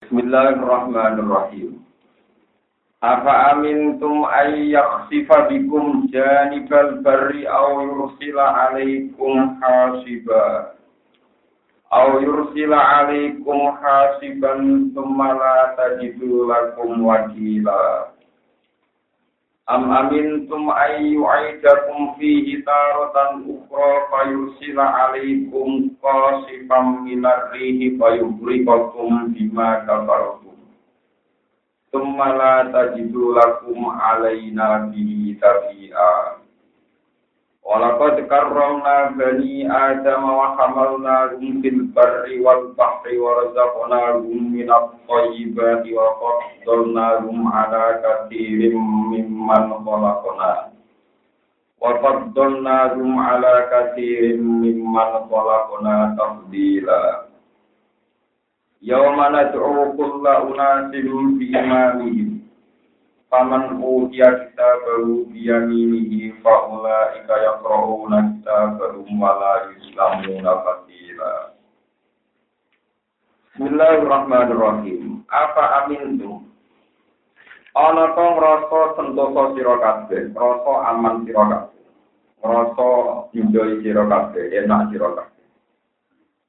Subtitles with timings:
[0.00, 1.84] Bismillahirrahmanirrahim.
[3.04, 10.72] Afa amintum ay yakhsifa bikum janibal barri aw yursila alaikum hasiba.
[11.92, 17.04] Aw yursila alaikum hasiban thumma la tajidu lakum.
[19.68, 30.56] Am amintum ay yu'idakum fihi taratan ukhra fayursila alaikum qasifam minar rihi fayughriqakum bima kafartum.
[31.92, 36.39] Tumma la tajidu lakum alaina bihi tabi'a.
[37.70, 46.18] Walaqad karramna bani Adam wa hamalnahum fil barri wal bahri wa razaqnahum min at-thayyibati wa
[46.18, 48.74] faddalnahum ala katsirin
[49.14, 50.74] mimman khalaqna.
[51.78, 57.30] Wa faddalnahum ala katsirin mimman khalaqna tafdila.
[58.82, 62.29] Yauma nad'u kulla unasin bi imamihim.
[63.30, 71.54] Faman utiya kitabahu bi yaminihi fa ulaika yaqra'una kitabahum wa la yuslamuna fatila.
[73.54, 75.22] Bismillahirrahmanirrahim.
[75.30, 76.50] Apa amintum?
[77.78, 81.86] Ana to ngrasa sentosa sira kabeh, rasa aman sira kabeh.
[82.42, 82.88] Ngrasa
[83.30, 85.29] njoi sira kabeh, enak sira kabeh.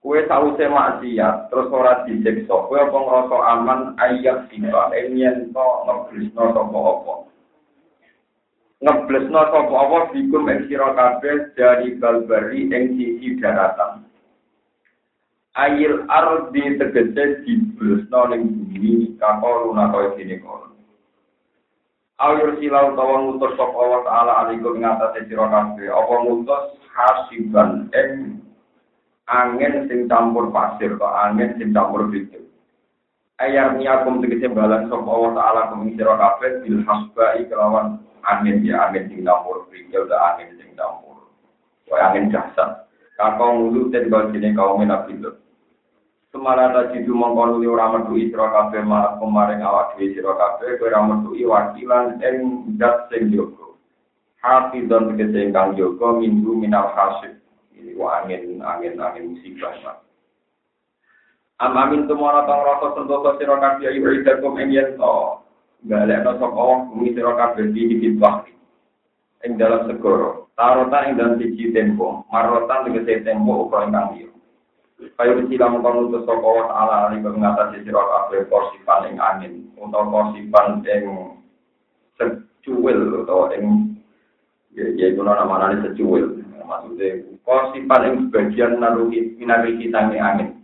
[0.02, 6.44] Kue sause maksiat terus ora disiksa kue apa ngrasa aman ayat sifat yen to ngeblesno
[6.58, 7.14] sapa apa?
[8.82, 9.98] Ngeblesno sapa apa?
[10.10, 14.10] Bikum ing sira kabeh dari balbari ing sisi daratan.
[15.54, 20.74] Ayil ardi tegese diblesno ning bumi kako luna kaya dene kono.
[22.22, 25.94] Awir silau utawa ngutus sapa wa ta'ala alaikum ngatasi sira kabeh.
[25.94, 26.82] Apa ngutus?
[26.90, 28.42] Hasiban ing
[29.30, 32.42] angin sing campur pasir atau angin sing campur biji.
[33.42, 38.90] Ayar niakum tegese balan sapa Allah taala kumi sira kabeh bil hasbai kelawan angin ya
[38.90, 41.30] angin sing campur biji atau angin sing campur.
[41.90, 42.90] Kaya angin dahsyat.
[43.18, 45.38] Kakau ngulu ten bajine kaum Nabi Lut.
[46.32, 50.80] Semala ta jidu mongko nuli ora metu sira kabeh marang kemaring awak dhewe sira kabeh
[50.80, 52.36] kowe ora metu wakilan ing
[52.80, 53.76] zat sing yoga.
[54.42, 57.41] Hafizan tegese ingkang yoga minggu minal hasib
[57.82, 59.98] ini angin angin angin musibah pak.
[61.62, 65.18] Am amin tumora tong rasa sentosa sira kabeh ayu idakum ing yen to.
[65.86, 68.54] Galekno sapa bumi sira kabeh iki bakti.
[69.46, 70.54] Ing dalam segoro.
[70.58, 72.26] Tarota ing dalam siji tempo.
[72.34, 74.30] Marotan tegese tempo uga ingkang liya.
[75.18, 80.10] Kayu silang kono utus sapa wa ta'ala ali ngatasi sira kabeh porsipan ing angin utawa
[80.10, 81.06] porsipan ing
[82.18, 83.98] secuil utawa ing
[84.74, 90.62] ya itu nama secuil maksudnya kosipan yang sebagian naruhi minari kita angin.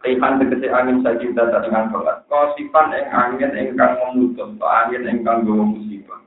[0.00, 2.24] Rihan tegesi angin saja kita dengan banget.
[2.26, 6.24] Kosipan yang angin engkang memutus, angin engkang gawa musibah.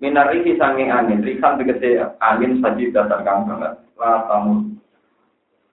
[0.00, 3.74] Minari sange angin, rihan tegesi angin saja datang banget.
[4.00, 4.72] Lah tamu.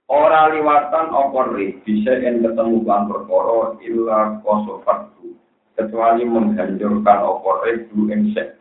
[0.09, 1.53] Ora liwatan opor
[1.85, 5.38] bisa yang ketemu kan perkara illa kosofatu
[5.77, 8.58] kecuali menghancurkan opor du insek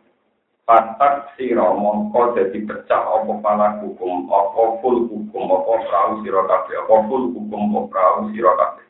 [0.69, 6.77] Patak siro mongko jadi pecah opo pala hukum, opo full hukum, opo perahu siro kafe,
[6.85, 8.85] opo full hukum, opo perahu siro kafe.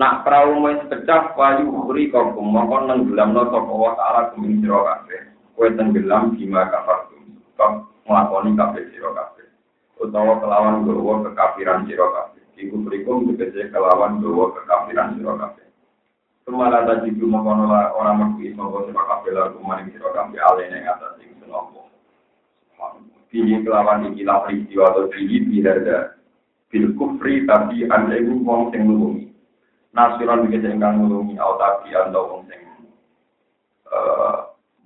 [0.00, 4.80] Nak perahu mau pecah, wayu beri kokum, mongko nenggelam no sopo wa ta'ala kumin siro
[4.80, 5.28] kafe.
[5.52, 9.44] Kue tenggelam bima kafar kum, kok melakoni kafe siro kafe.
[10.00, 12.40] Utawa kelawan gowo kekafiran siro kafe.
[12.56, 15.65] Iku berikum tegese kelawan gowo kekafiran siro kafe.
[16.46, 20.70] Semala tadi cuma kono orang metu iso kok sepak kabeh lagu maring sira kabeh ale
[20.70, 21.90] ning atas sing senopo.
[23.34, 26.14] Pilih kelawan iki lah peristiwa atau pilih bilarda
[26.70, 29.26] bil kufri tapi anda ibu wong sing nulungi.
[29.90, 32.62] Nasiran bisa ingkang nulungi atau tapi anda wong sing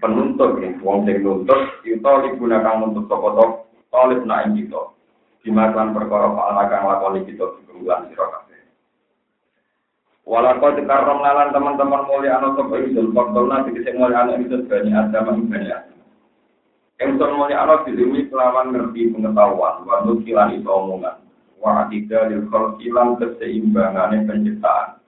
[0.01, 4.97] penuntut nih wong sing nuntut itu digunakan untuk toko-toko oleh nak kita.
[5.45, 8.40] Dimakan perkara faala kang lakoni kita di bulan sira
[10.29, 14.93] Walau dikarong nalan teman-teman mulia anak sopo ingsun, faktor nanti kisah mulia anak ingsun bani
[14.93, 15.99] adam yang bani adam.
[17.01, 21.17] Ingsun mulia anak dilimi kelawan ngerti pengetahuan, waktu kilan itu omongan.
[21.57, 25.01] Wa tidak dilkol kilan keseimbangannya penciptaan.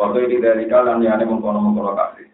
[0.00, 2.28] Waktu itu dari kalian yang mengkono-mengkono kasih.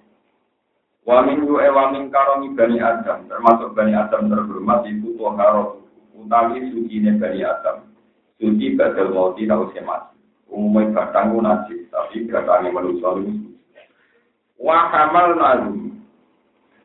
[1.04, 5.34] Wa min yu e wa min karomi bani adam, termasuk bani adam terhormat itu tuh
[5.34, 5.82] karo
[6.14, 7.90] utawi suci bani adam.
[8.38, 10.13] Suci badal mauti tau semat
[10.54, 13.50] umumnya batang najis, tapi batangnya manusia itu.
[14.62, 15.98] Wa kamal nalu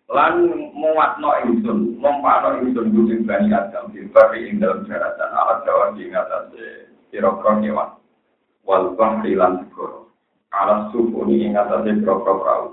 [0.09, 0.35] lan
[0.73, 6.49] muatno ingsun, mompano ingsun gudeng bani Adam, bari ing dalam daratan alat jawa di ngatas
[7.13, 7.89] kira-kira kewan.
[8.69, 10.13] wal bahri lan segoro.
[10.53, 12.63] Alas sufuni ing atase pro-pro prau.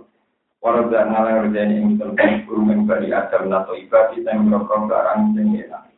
[0.61, 5.57] Warga ngalang rejeni ing telpon guru ing bari adam nato ibadi sing pro-pro barang sing
[5.57, 5.89] enak.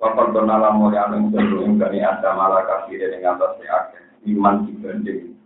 [0.00, 4.03] Wakil bernalam mulai anu ing telpon ing bari adam ala kafir ing atase akeh.
[4.24, 5.36] Iman dibanding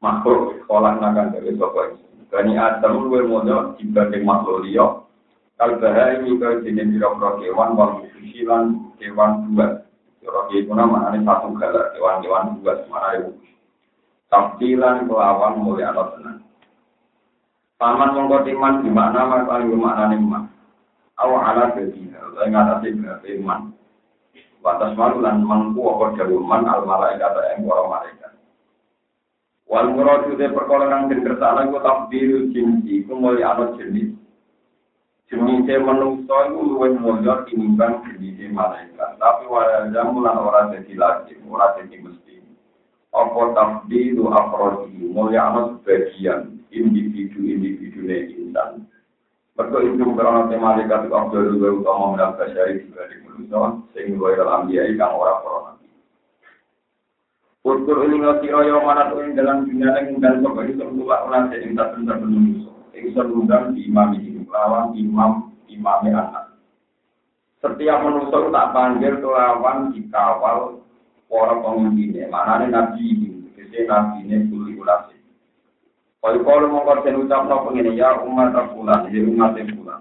[0.00, 2.00] makhluk sekolah nakan dari sopo
[2.32, 5.04] Bani Adam luwe mono dibanding makhluk liya.
[5.60, 8.02] Kalbahari ini kau jenis biro-biro kewan, wal
[8.48, 8.64] lan
[8.96, 9.84] kewan dua.
[10.50, 13.32] Itu nama ini satu galar, kewan-kewan dua semana itu.
[14.32, 16.40] Tafsilan kelawan mulia Allah tenang.
[17.76, 20.44] Paman mongko timan di mana mas paling bermakna iman.
[21.20, 23.76] Awa ala jadi, saya ngatasi berarti iman.
[24.62, 28.32] Batas malu lan mangku apa jauh man al malaikat yang para malaikat.
[29.66, 34.14] Wal muradu de perkara kang den kersane ku tabdil jinsi ku mulya ana jenis.
[35.26, 39.18] Jenis manungsa iku luwih mulya tinimbang jenis malaikat.
[39.18, 42.38] Tapi wala jamu lan ora dadi lagi, ora dadi mesti.
[43.10, 48.91] Apa tabdilu afrodi mulya ana sebagian individu-individu insan.
[49.52, 53.60] Mergo itu karena malaikat itu abdul luwih utama menang basyari dibanding manusia,
[53.92, 55.72] sing luwih dalam dia kang ora corona.
[57.62, 61.54] Ukur ini ngerti royo mana tuh yang dalam dunia yang dan kok itu terbuka orang
[61.54, 62.42] yang tak benar benar
[62.90, 66.58] Ini serundang di imam ini lawan imam imam anak.
[67.62, 70.82] Setiap manusia tak panggil lawan dikawal
[71.30, 72.26] para pemimpinnya.
[72.26, 75.21] Mana nabi ini, jadi nabi ini boleh
[76.22, 76.38] ulasi.
[76.42, 80.00] Kalau kalau mau kerja ucap no pengen ya umat bulan, ya umat bulan.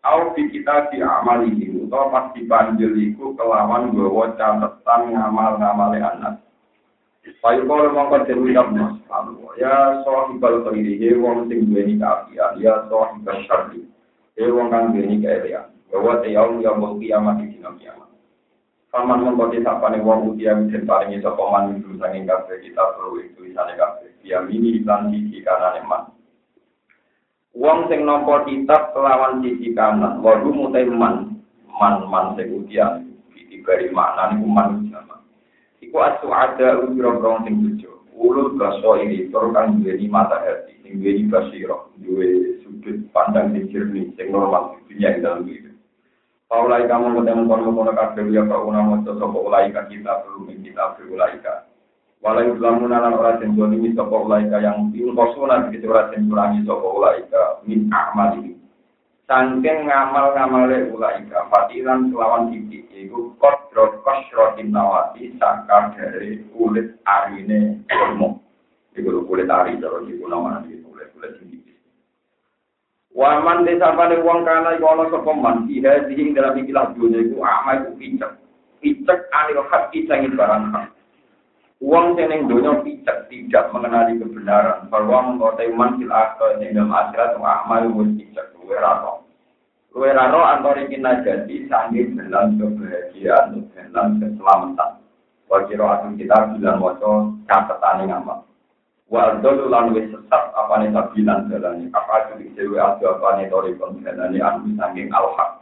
[0.00, 6.40] Au di kita di amal ini, atau pas dipanggil itu kelawan bawa catatan ngamal-ngamal anak.
[7.44, 8.96] Payu kalau mongko dewi mas,
[9.60, 13.84] ya sohibal khairi, he wong sing duweni kaafian, ya sohibal syarri,
[14.40, 15.68] he wong kang duweni kaelian.
[15.92, 18.08] Bahwa yaum yang mau kiamat di dina kiamat.
[18.88, 23.76] Paman mongko disapane wong utia bisa paringi sapa man sanging kabeh kita perlu itu isane
[23.76, 24.09] kabeh.
[24.20, 26.02] Dia mini lan sisi kanan eman.
[27.56, 33.02] Wong sing nampa kitab kelawan sisi kanan, waduh mutai man, man man sing utia,
[33.50, 35.20] dibari makna niku man jaman.
[35.82, 37.94] Iku asu ada ujro-ujro sing tujuh.
[38.20, 43.72] Ulut baso ini, terus kan duweni mata hati, sing duweni basiro, duwe sudut pandang sing
[43.72, 45.72] jernih, sing normal, dunia yang dalam hidup.
[46.50, 50.98] Paulai kamu ketemu kono kono kabeh ya kau una moco sapa ulaika kita belum kita
[50.98, 51.69] berulaika.
[52.20, 56.84] Walau lamun nalan ora sing ini sapa ulaika yang ingkosuna begitu ora sing kurangi sapa
[56.84, 58.60] ulaika min amal ini.
[59.24, 68.36] Sangking ngamal-ngamale ulaika fatilan selawan titik iku kodro kosrotin nawati saka dari kulit arine kurma.
[68.92, 71.72] Iku kulit ari cara iku namanya kulit-kulit tinggi.
[73.16, 76.04] Waman desa pada uang kana iku ana sapa man iha
[76.36, 78.32] dalam ikilah dunia iku ama iku picek.
[78.84, 80.99] Picek anil hak sing barang hak.
[81.80, 84.92] Uang seneng dunia picek tidak mengenali kebenaran.
[84.92, 89.24] Bahwa mengkotai man fil akhir ing dalam akhirat wa amal wis picek luwe rano.
[89.96, 93.64] Luwe rano antara kita jadi sanggih dalam kebahagiaan
[93.96, 95.00] dalam keselamatan.
[95.48, 98.44] Wakiro akan kita bilang waco catatan yang amal.
[99.08, 101.88] Wa ardolu lan wis sesat apane sabilan dalane.
[101.96, 105.59] Apa itu dewe adu apane tori kon dalane anu saking al-haq.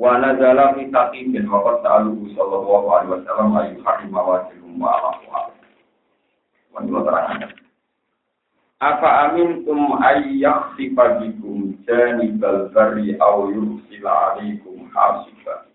[0.00, 5.52] Wa nazala fi taqibin wa qad ta'alu sallallahu alaihi wasallam ayu hakim mawajihum wa ala
[6.72, 7.52] Wa terangkan.
[8.80, 15.68] Apa amintum ayyak sifatikum janibal bari au yursila alaikum hasiba.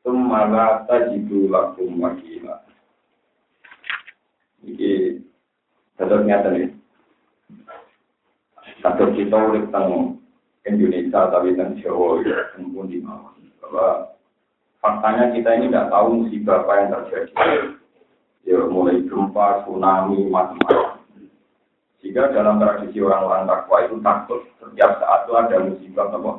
[0.00, 2.64] Tumma la tajidu lakum wakila.
[4.64, 5.20] Iki
[6.00, 6.72] tetap nyata nih.
[8.80, 10.16] Satu kita tentang
[10.64, 13.39] Indonesia tapi tentang Jawa ya pun di bawah.
[13.70, 14.18] Bahwa
[14.82, 17.32] faktanya kita ini tidak tahu musibah apa yang terjadi.
[18.42, 21.06] Ya mulai gempa, tsunami, macam-macam.
[22.00, 26.32] Jika dalam tradisi orang-orang takwa itu takut setiap saat itu ada musibah apa?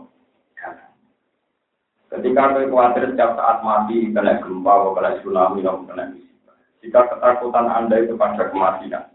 [2.11, 6.55] Ketika kita khawatir setiap saat mati kena gempa, kena tsunami, kena musibah.
[6.83, 9.07] Jika ketakutan Anda itu pada kematian,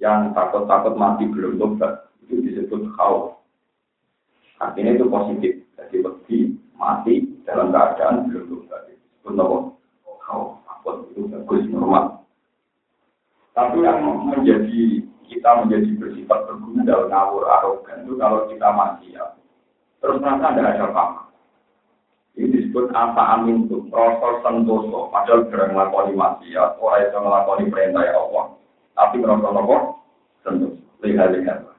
[0.00, 3.36] yang takut-takut mati belum tobat, itu disebut khauf.
[4.62, 5.60] Artinya itu positif.
[5.76, 6.38] Jadi bukti
[6.74, 8.90] mati dalam keadaan belum tobat.
[8.90, 9.58] Itu apa?
[10.24, 10.60] Khauf.
[10.64, 12.24] Takut itu bagus, normal.
[13.54, 19.38] Tapi yang menjadi kita menjadi bersifat bergundal, ngawur, arogan itu kalau kita mati ya.
[20.02, 21.04] Terus merasa ada apa
[22.34, 25.06] Ini disebut apa amin itu, proses sentoso.
[25.14, 28.44] Padahal gerang melakukan ya orang itu melakukan perintah ya Allah.
[28.98, 29.76] Tapi merasa apa?
[30.42, 30.82] Sentoso.
[31.06, 31.73] Lihat-lihat.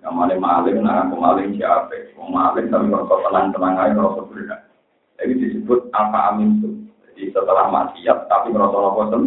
[0.00, 2.16] Kamane maling, nah aku maling siapa?
[2.16, 4.56] Mau maling tapi merasa tenang-tenang aja, merasa.
[5.20, 6.68] Ini disebut apa amin itu.
[7.04, 9.20] Jadi setelah maksiat, tapi merasa apa?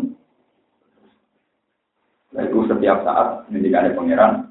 [2.34, 4.50] Iku setiap saat ada pangeran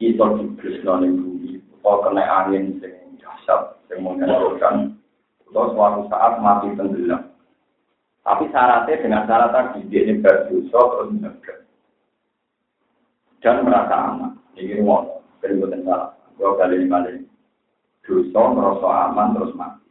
[0.00, 4.96] iso dibresno ning bumi atau kena angin sing dahsyat sing menghancurkan
[5.52, 7.28] atau suatu saat mati tenggelam.
[8.24, 11.58] Tapi syaratnya dengan syarat tadi dia ini berdosa terus menegak
[13.44, 14.32] dan merasa aman.
[14.56, 16.10] Ini mau berikutnya salah.
[16.36, 17.24] Dua kali lima kali.
[18.04, 19.88] Dosa merasa aman terus mati.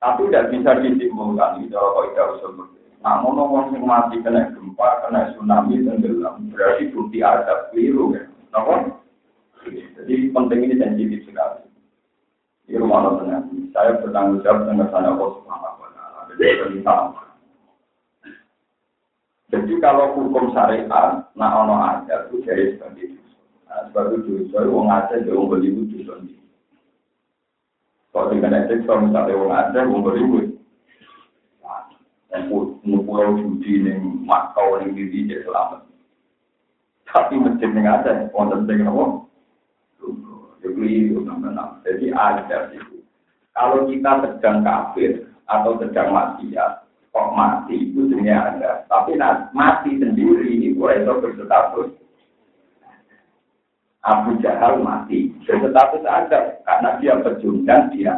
[0.00, 2.74] Tapi tidak bisa disimpulkan itu kalau tidak usul
[3.04, 8.24] namun orang yang mati kena gempa, kena tsunami, tenggelam, berarti bukti ada keliru ya.
[8.48, 8.96] Kenapa?
[10.00, 11.68] Jadi penting ini sensitif sekali.
[12.64, 13.44] Di rumah Allah.
[13.76, 16.20] Saya bertanggung jawab dengan sana Allah Subhanahu wa taala.
[16.32, 16.80] Jadi
[19.52, 23.20] Jadi kalau hukum syariat, nah ono ada itu jadi seperti itu.
[23.68, 26.40] Sebab itu saya uang ada, dia uang beli itu sendiri.
[28.14, 28.30] Kalau
[28.70, 30.22] itu, kalau misalnya uang ada, uang beli
[33.06, 35.86] pulau judi ning Makau ning diri dia selamat.
[37.06, 39.30] Tapi masjid ning ada wonten sing nopo?
[40.64, 41.14] Jadi
[41.86, 42.98] Jadi ada itu.
[43.54, 46.72] Kalau kita sedang kafir atau sedang maksiat,
[47.14, 48.70] kok mati itu sebenarnya ada.
[48.90, 49.14] Tapi
[49.54, 51.94] mati sendiri itu itu berstatus
[54.04, 58.12] Abu Jahal mati berstatus ada karena dia pecundang dia.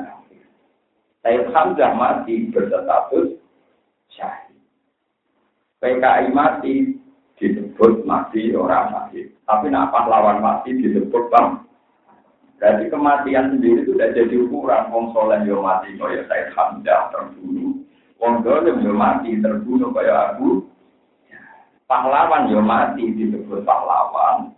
[1.22, 3.38] Sayyid Hamzah mati berstatus
[4.10, 4.58] syahid.
[5.78, 6.98] PKI mati
[7.38, 9.30] disebut mati orang mati.
[9.46, 11.62] Tapi nak pahlawan mati disebut bang.
[12.58, 14.90] Jadi kematian sendiri sudah jadi ukuran.
[14.90, 17.78] Wong soleh yo mati kaya saya Hamzah terbunuh.
[18.18, 20.66] Wong dolim yo mati terbunuh kaya aku.
[21.86, 24.55] Pahlawan yo mati disebut pahlawan.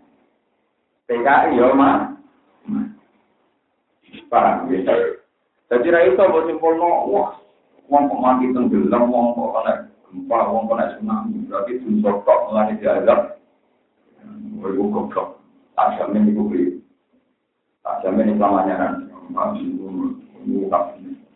[1.09, 2.21] PKI yo mati.
[4.29, 4.93] Paham ya?
[5.73, 7.33] Jadi ra iso mbok simpulno wah
[7.89, 9.73] wong kok mati tenggelam wong kok kena
[10.05, 13.21] gempa wong kena tsunami berarti dosa kok mulane diazab
[14.61, 15.29] kowe kok goblok
[15.73, 16.65] tak jamin iku kuwi
[17.81, 18.93] tak jamin selamanya kan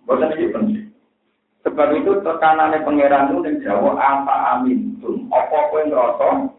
[0.02, 0.90] Bosan ini penting.
[1.62, 5.14] Sebab itu tekanannya pangeran itu yang jawab apa amin tuh.
[5.30, 6.50] Apa kue ngerasa?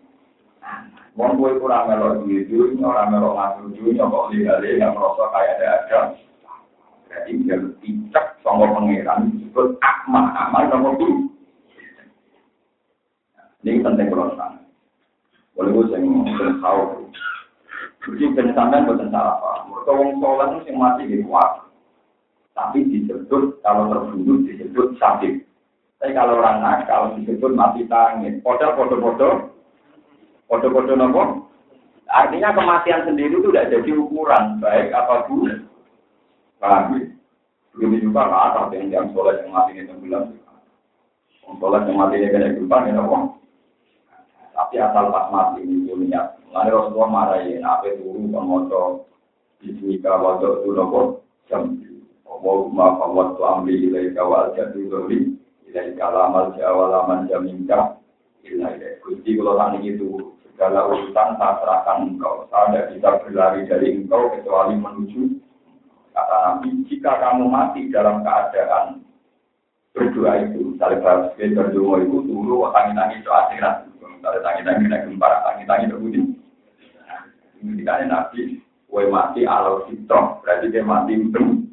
[1.14, 6.00] Wong kue kurang melok dunia, orang melok dunia, kok lihat-lihat ngerasa kayak ada ada.
[7.14, 7.46] Jadi
[7.86, 11.30] tidak sama pangeran disebut akma, akma sama itu.
[13.64, 14.60] Ini penting kalau sana.
[15.54, 16.82] Boleh gue ngomong tahu.
[18.04, 19.52] Jadi penyesalan bukan salah apa.
[19.72, 21.64] Mereka wong sholat itu yang mati di kuat.
[22.52, 25.46] Tapi disebut kalau terbunuh disebut sakit.
[26.04, 28.44] Tapi kalau orang nakal disebut mati tangin.
[28.44, 29.53] Podal podo-podo.
[30.48, 31.50] Podo-podo nopo.
[32.14, 35.66] Artinya kematian sendiri itu tidak jadi ukuran baik apa buruk.
[36.62, 37.10] Paham ya?
[37.74, 40.38] Begitu juga lah, tapi yang jam sholat yang mati ini tenggelam.
[41.58, 43.22] Sholat yang mati ini kena gempa, ya Allah.
[44.54, 46.38] Tapi asal pas mati ini niat.
[46.54, 49.10] Mengenai Rasulullah marahin, apa itu kan moto
[49.58, 51.82] bismika waktu itu nopo jam.
[52.30, 55.34] Allahumma fawwat tu amri ilaika wal jadu dhuri
[55.66, 57.98] ilaika lamal jawalaman jaminka
[58.46, 59.02] ilaika.
[59.02, 62.46] Gusti kalau tani itu segala urusan tak serahkan engkau.
[62.54, 65.44] Saya bisa berlari dari engkau kecuali menuju
[66.14, 69.02] Kata Nabi, jika kamu mati dalam keadaan
[69.98, 73.90] berdoa itu, misalnya bahas berdoa itu, dulu tangi-tangi itu akhirat.
[73.98, 76.22] Misalnya tangi-tangi naik gempa, tangi-tangi itu bunyi.
[77.66, 81.66] Ketika Nabi, kue mati alau fitro, berarti dia mati ben.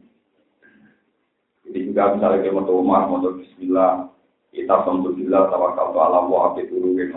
[1.69, 4.09] Jadi juga misalnya dia mau rumah, mau bismillah,
[4.57, 7.13] kita sama bila tawakal tu ala wa abid urugin.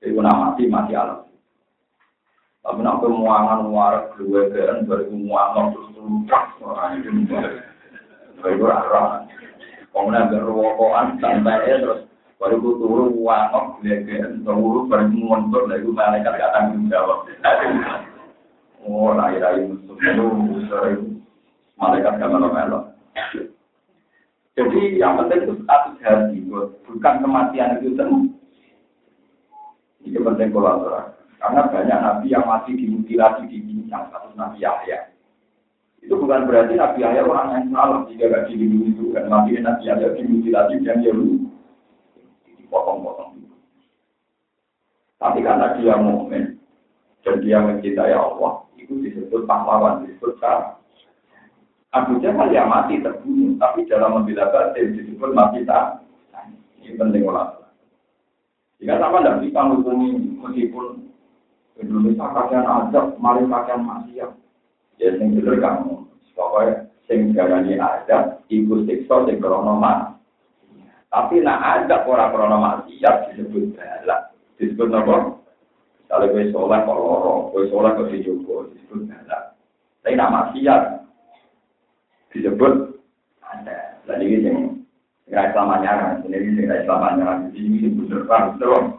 [0.00, 1.26] Jadi mati, mati alam.
[2.66, 5.94] Tapi nak muangan muarak dua kan baru muangan terus
[6.26, 7.10] terus orang itu
[8.42, 9.22] baru arah.
[9.94, 12.10] Kemudian berwokoan santai terus
[12.42, 17.30] baru ku turu muangan dua kan turu baru mundur lagi malaikat gak tanggung jawab.
[18.82, 21.22] Oh lahir ayu musuh itu
[21.78, 22.80] malaikat gak melo
[24.58, 26.40] Jadi yang penting itu status hati,
[26.88, 28.26] bukan kematian itu semua.
[30.06, 31.18] Ini penting kolaborasi.
[31.42, 35.10] Karena banyak nabi yang mati dimutilasi, dibincang, satu nabi Yahya.
[36.00, 39.04] Itu bukan berarti nabi Yahya orang yang salah jika gak dilindungi itu.
[39.12, 41.12] Kan nabi nabi Yahya dimutilasi dan dia
[42.62, 43.36] dipotong-potong.
[45.16, 46.54] Tapi karena dia mukmin
[47.26, 50.78] dan dia mencintai Allah, itu disebut pahlawan, disebut cara.
[51.90, 56.04] Abu Jahal ya mati terbunuh, tapi dalam membela batin disebut mati tak.
[56.84, 57.65] Ini penting olah.
[58.76, 61.08] Jika sama tidak bisa menghukumi meskipun
[61.80, 64.30] Indonesia pakaian adab, mari pakaian maksiat.
[65.00, 66.04] Ya sing bener kamu.
[66.36, 69.80] Pokoknya sing garani adab, ikut siksa sing krono
[71.08, 74.36] Tapi nak adab ora krono maksiat disebut balak.
[74.60, 75.40] Disebut apa?
[76.06, 79.58] Kalau gue soleh kok loro, gue soleh kok dijogo, disebut galak.
[80.04, 80.82] Tapi nama maksiat
[82.30, 82.72] disebut
[83.40, 84.00] ada.
[84.06, 84.75] Dan ini yang
[85.26, 85.68] nggak Islam
[86.22, 88.94] ini ini nggak Islam anyaran, ini bener kan, terus.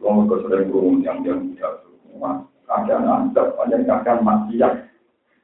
[0.00, 4.88] Kalau mau sering ngomong yang yang tidak semua, kadang antep, kadang kadang maksiat.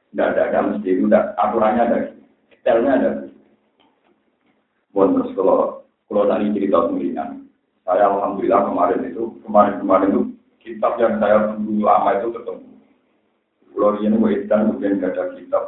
[0.09, 0.89] Tidak ada, ada mesti.
[0.97, 1.97] Udah aturannya ada,
[2.49, 3.11] detailnya ada.
[4.97, 7.45] Buat terus kalau kalau tadi cerita sendirian,
[7.85, 10.21] saya alhamdulillah kemarin itu kemarin-kemarin itu
[10.65, 12.67] kitab yang saya dulu lama itu ketemu.
[13.69, 15.63] Pulau ini gue dan kemudian ada kitab.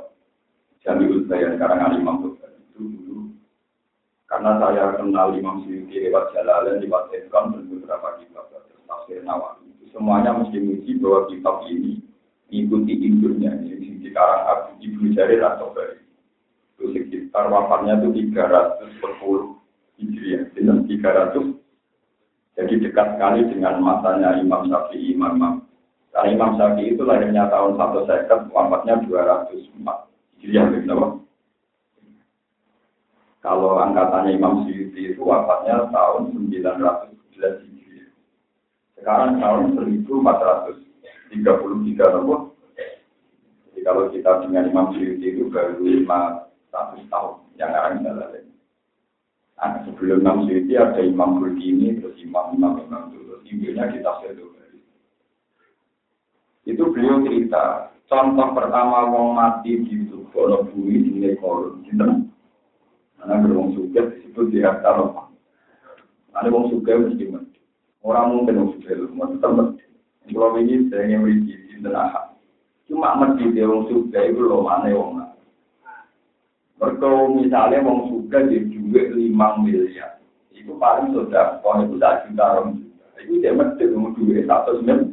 [0.82, 3.28] Jamiul Bayan karangan Imam Bukhari itu dulu
[4.29, 8.45] karena saya kenal Imam Syuuti lewat Jalalain, lewat Edkam dan beberapa kitab
[8.86, 9.74] tafsir Nawawi.
[9.89, 11.98] Semuanya mesti muji bahwa kitab ini
[12.53, 15.98] ikuti induknya ini di karang Abu Ibnu Jarir atau Bari.
[16.77, 19.57] Itu sekitar wafatnya itu 310
[20.00, 21.59] Hijriah, dengan 300.
[22.55, 25.55] Jadi dekat sekali dengan masanya Imam Syafi'i, Imam Imam.
[26.13, 30.07] Karena Imam Syafi'i itu lahirnya tahun 1 second, wafatnya 204.
[30.39, 31.19] Hijriah, kenapa?
[33.39, 38.12] Kalau angkatannya Imam Syuuti itu wafatnya tahun 911 Hijriah.
[39.00, 42.51] Sekarang tahun 1433 nomor.
[43.72, 48.43] Jadi kalau kita dengan Imam Syuuti itu baru 500 tahun yang akan kita.
[49.60, 54.79] Nah, sebelum Imam Syuuti ada Imam Burkini, terus Imam Imam Imam terus ibunya kita Dogari.
[56.63, 62.28] Itu beliau cerita, contoh pertama wong mati di Bono Bumi di Nekorun, gitu.
[63.20, 64.90] Karena berwong suka disebut di harta.
[66.40, 67.60] Ada wong suka mesti mati.
[68.00, 69.84] Orang mungkin wong suka mau tetap mati.
[70.32, 71.54] Kalau ini saya yang beri di
[71.92, 72.32] ahad.
[72.88, 75.20] Cuma mati dia wong suka itu lo mana wong
[76.80, 80.24] Mereka misalnya wong suka di duit lima miliar.
[80.56, 83.20] Itu paling sudah, kalau itu tak juta orang juta.
[83.20, 85.12] Itu dia mesti wong duit satu sembilan.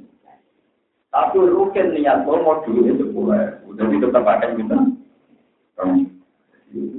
[1.11, 3.35] Tapi rukin niat mau duit sepuluh.
[3.75, 4.79] Jadi tetap akan kita.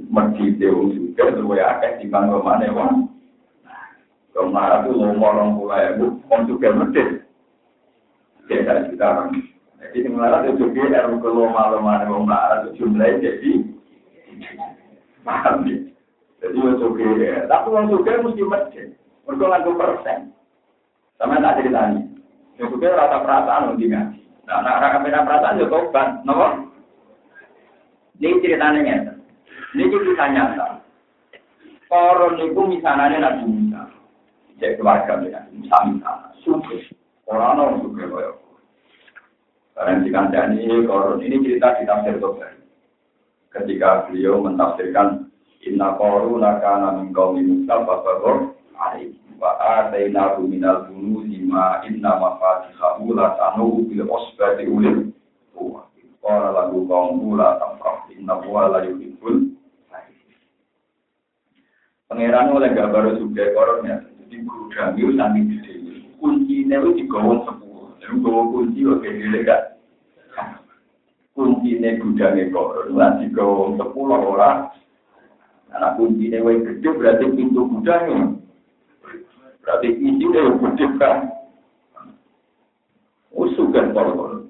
[0.08, 2.94] Masjid dewa juga sesuai akeh di bangga mana wong
[4.32, 6.20] ke mana tuh mau orang mulai bu.
[6.30, 7.20] Om juga masjid
[8.48, 9.12] ya kita
[9.78, 13.50] jadi sebenarnya itu juga yang kalau malam mana wong marah itu jumlahnya jadi
[15.22, 15.88] paham nih
[16.38, 17.36] jadi wong juga ya.
[17.46, 18.86] Tapi wong juga mesti masjid
[19.28, 20.18] mereka nggak persen.
[21.20, 22.00] Sama tak ceritanya.
[22.56, 24.22] Yang juga rata perasaan untuk ngaji.
[24.48, 26.08] Nah anak anak perasaan ya tobat.
[26.24, 26.50] Nomor
[28.18, 28.80] ini ceritanya
[29.76, 30.80] Ini kita nyata.
[31.88, 33.82] Koron itu misalnya Nabi Musa.
[34.60, 36.88] Cek keluarga ya, misalnya Suke.
[37.28, 38.32] Orang orang suke kaya.
[39.76, 42.60] Karena dikandani koron ini cerita di tafsir Tobari.
[43.52, 45.28] Ketika beliau mentafsirkan
[45.66, 53.14] Inna koru nakana min kaumi Musa Babaror Ari Wa atayna minal bunu lima inna mafatihahu
[53.14, 55.12] la tanu bil osbati ulim
[56.18, 59.47] Qala lagu kaum la tamrah inna huwa la yuhibbul
[62.08, 64.00] Pangeran oleh gak baru juga koron ya.
[64.00, 65.72] Jadi gudang itu sambil gede.
[66.16, 67.92] Kuncinya itu digawang sepuluh.
[68.00, 69.62] Jadi gawa kunci oke gede gak.
[71.36, 72.96] Kuncinya gudangnya koron.
[72.96, 74.72] Lah digawang sepuluh orang.
[75.68, 78.40] Karena kuncinya yang gede berarti pintu gudangnya.
[79.60, 81.16] Berarti isinya yang gede kan.
[83.36, 84.48] Usuh kan koron.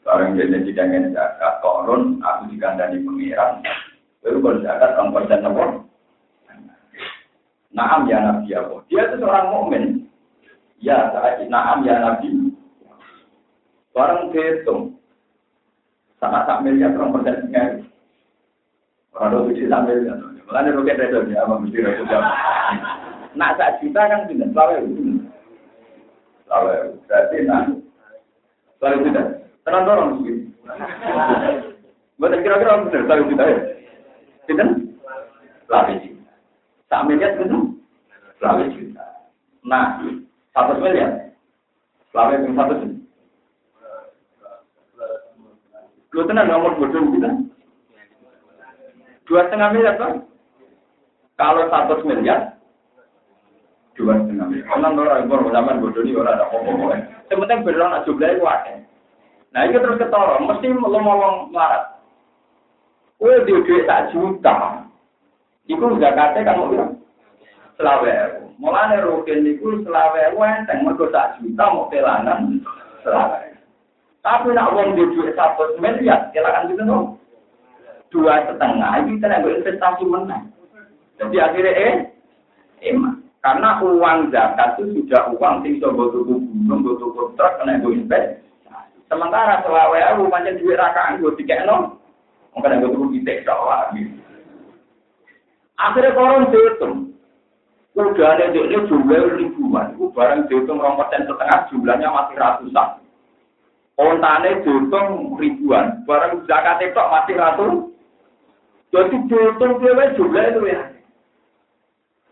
[0.00, 2.24] Sekarang jadi jidangan zakat koron.
[2.24, 3.60] Aku dikandani pangeran.
[4.24, 5.89] Baru kalau zakat kan persen nomor.
[7.80, 8.84] Naam ya Nabi Allah.
[8.92, 10.04] Dia itu seorang mukmin.
[10.84, 11.08] Ya,
[11.48, 12.52] naam ya Nabi.
[13.96, 15.00] Barang dihitung.
[16.20, 17.80] Sangat tak miliar orang persen tinggal.
[19.16, 20.20] Orang itu bisa miliar.
[20.44, 22.20] Mulanya roket redo ya, apa mesti redo jam.
[23.38, 25.24] Nak sak juta kan tidak, selawe itu.
[26.44, 26.74] Selawe,
[27.06, 27.64] berarti nah.
[28.82, 29.22] Selawe juta.
[29.62, 30.10] Tenang dorong.
[32.18, 33.58] Buat kira-kira benar, selawe juta ya.
[34.50, 34.68] Tidak?
[35.70, 36.09] Selawe
[36.90, 37.78] Tak miliar itu
[38.42, 39.06] selawe juta.
[39.62, 40.02] Nah,
[40.50, 41.30] satu miliar.
[42.10, 42.98] Selawe itu satu juta.
[46.10, 47.30] Lu tenang nomor bodoh kita.
[49.30, 50.26] Dua setengah miliar kan?
[51.38, 52.58] Kalau satu miliar,
[53.94, 54.66] dua setengah miliar.
[54.66, 54.90] Karena
[55.30, 58.74] orang zaman bodoh ini orang ada nak jumlahnya.
[59.50, 62.02] Nah itu terus ketorong, mesti lo ngomong melarat.
[63.18, 64.89] Kue di duit tak juta,
[65.70, 66.98] Iku zakatnya mau bilang
[67.78, 68.42] selawe.
[68.58, 72.58] Mulane rukin niku selawe enteng mergo sak juta mau pelanan
[73.06, 73.54] selawe.
[74.20, 77.16] Tapi nak wong di duit satu miliar, silakan gitu dong.
[78.12, 80.52] Dua setengah, ini kita nggak investasi menang.
[81.16, 81.96] Jadi akhirnya eh,
[82.84, 83.24] emang.
[83.40, 88.44] Karena uang zakat itu sudah uang sing iso tuku gunung, tuku truk, kena gue investasi.
[89.08, 91.96] Sementara selawe aku pancen duit rakaan gue dikekno.
[92.52, 94.19] Mungkin gue tuku titik tok lagi.
[95.80, 96.96] Akhirnya koron dihitung.
[97.96, 99.96] Udah ada ini jumlah ribuan.
[99.96, 102.88] Itu barang dihitung rong persen setengah jumlahnya masih ratusan.
[103.96, 106.04] Ontane dihitung ribuan.
[106.04, 107.74] Barang zakat itu masih ratus.
[108.92, 110.80] Jadi dihitung dia jumlah itu ya.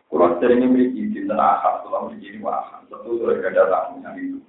[0.08, 4.40] Kalau sering memiliki di neraka, kalau begini wah, tentu sudah ada tamu yang itu.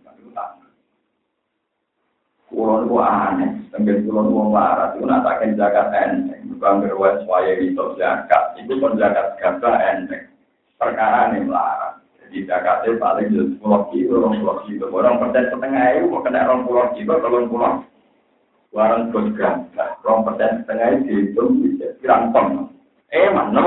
[2.50, 7.94] Kulon itu aneh, sambil kulon itu marah, itu natakan zakat enteng, bukan berwes waya itu
[8.02, 10.26] zakat, itu pun zakat gabah enteng.
[10.82, 12.02] Perkara ini melarang.
[12.26, 16.50] Jadi zakatnya paling jelas pulau kilo, orang pulau kilo, orang persen setengah itu mau kena
[16.50, 17.74] orang pulau kilo, kalau pulau
[18.74, 22.74] warang bos gabah, orang persen setengah itu dihitung bisa pirang ton.
[23.14, 23.62] Eh mana?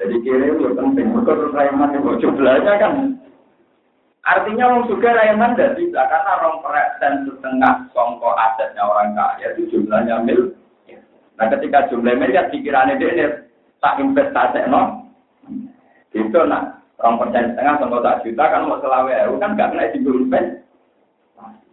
[0.00, 3.20] Jadi kiri itu penting, mereka terus Raiman itu jumlahnya kan.
[4.20, 9.72] Artinya orang juga Raiman tidak bisa, karena orang persen setengah songko asetnya orang kaya itu
[9.72, 10.52] jumlahnya mil.
[11.40, 13.24] Nah ketika jumlah miliar pikirannya dia ini
[13.80, 15.08] tak investasi no.
[16.12, 19.88] Itu nah, orang persen setengah songko tak juta kan mau selawe itu kan gak kena
[19.88, 20.48] di invest.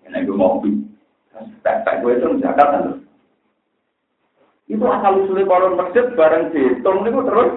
[0.08, 0.88] Ini gue mau beli.
[1.68, 2.84] Pepek gue itu zakat kan.
[4.72, 7.50] Itu asal usulnya koron masjid bareng dihitung itu terus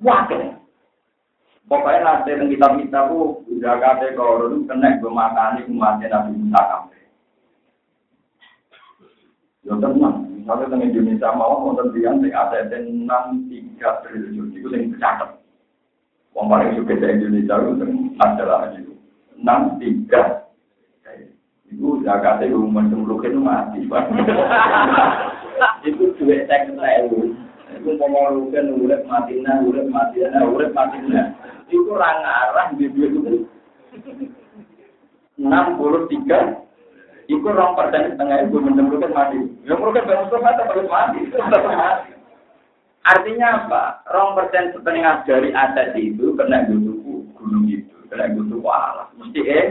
[0.00, 0.59] Wakil.
[1.70, 6.60] Pokoknya nanti yang kita minta bu, udah kate korun kena gue makani umatnya Nabi Musa
[6.66, 6.98] kafe.
[9.62, 14.98] Ya tenang, misalnya di Indonesia mau mau terbiang sing ada enam tiga triliun itu yang
[14.98, 15.38] tercatat.
[16.34, 18.94] Wong paling suka di Indonesia itu yang adalah itu
[19.38, 20.50] enam tiga.
[21.70, 23.86] Itu zakatnya umum semulukin mati.
[25.86, 27.06] Itu duit saya kena
[27.78, 31.30] Iku mau rugen urip matina, urip matina, urip matina.
[31.70, 33.46] Iku orang arah di dua itu.
[35.38, 36.66] Enam puluh tiga.
[37.30, 39.38] Iku rong persen setengah ibu menemukan mati.
[39.62, 41.20] Yang merugikan bang Mustafa terus mati.
[43.06, 43.82] Artinya apa?
[44.10, 49.14] Rong persen setengah dari aset itu kena gusuku gunung itu, kena gusuku alas.
[49.14, 49.66] Mesti eh.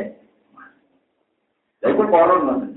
[1.84, 2.76] Jadi itu koron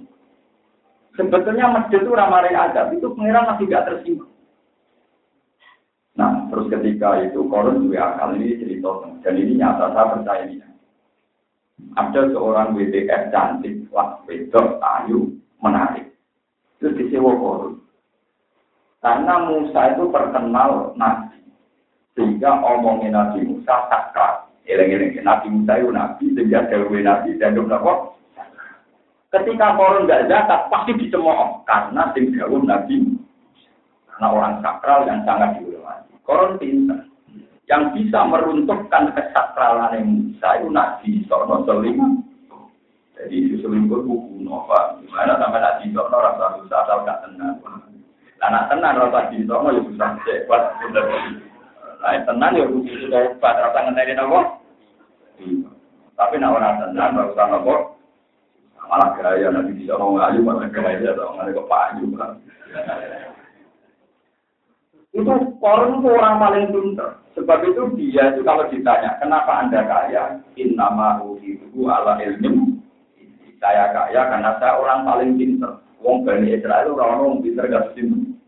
[1.12, 4.31] Sebetulnya masjid itu ramarin adab itu pengiran masih gak tersinggung.
[6.12, 8.92] Nah, terus ketika itu koron juga akal ini cerita
[9.24, 10.60] dan ini nyata saya percaya ini.
[11.96, 15.32] Ada seorang WTF cantik, wah wedok, ayu,
[15.64, 16.12] menarik.
[16.78, 17.80] Terus disewa koron.
[19.02, 21.42] Karena Musa itu terkenal nabi,
[22.14, 24.46] sehingga omongin Nabi Musa sakral.
[24.62, 28.14] Eleng-eleng Nabi Musa itu nabi, sehingga dewi nabi dan kok.
[29.32, 33.16] Ketika koron nggak zakat, pasti dicemooh karena sing nabi
[34.22, 35.71] karena orang sakral yang sangat dihormati.
[36.22, 37.08] Koron pinter.
[37.70, 41.98] Yang bisa meruntuhkan kesakralan Musa itu Nabi Sono seling.
[43.16, 44.98] Jadi itu selingkuh buku Nova.
[44.98, 47.56] Gimana sama Nabi Sono rasa susah atau gak tenang.
[48.42, 50.62] Anak tenang rasa di Sono ya susah cepat.
[52.02, 54.40] Nah tenang ya buku sudah hebat rasa ngenari nopo.
[56.18, 57.74] Tapi nak orang tenang rasa nopo.
[58.90, 62.04] Malah gaya Nabi Sono ngayu malah gaya malah kepayu.
[65.12, 65.28] Itu
[65.60, 67.20] koron itu orang paling pintar.
[67.36, 70.40] Sebab itu dia itu kalau ditanya, kenapa anda kaya?
[70.56, 72.80] Innama itu ala ilmu.
[73.60, 75.84] Saya kaya karena saya orang paling pintar.
[76.02, 78.40] Wong Bani Israel orang orang pintar gak pintar.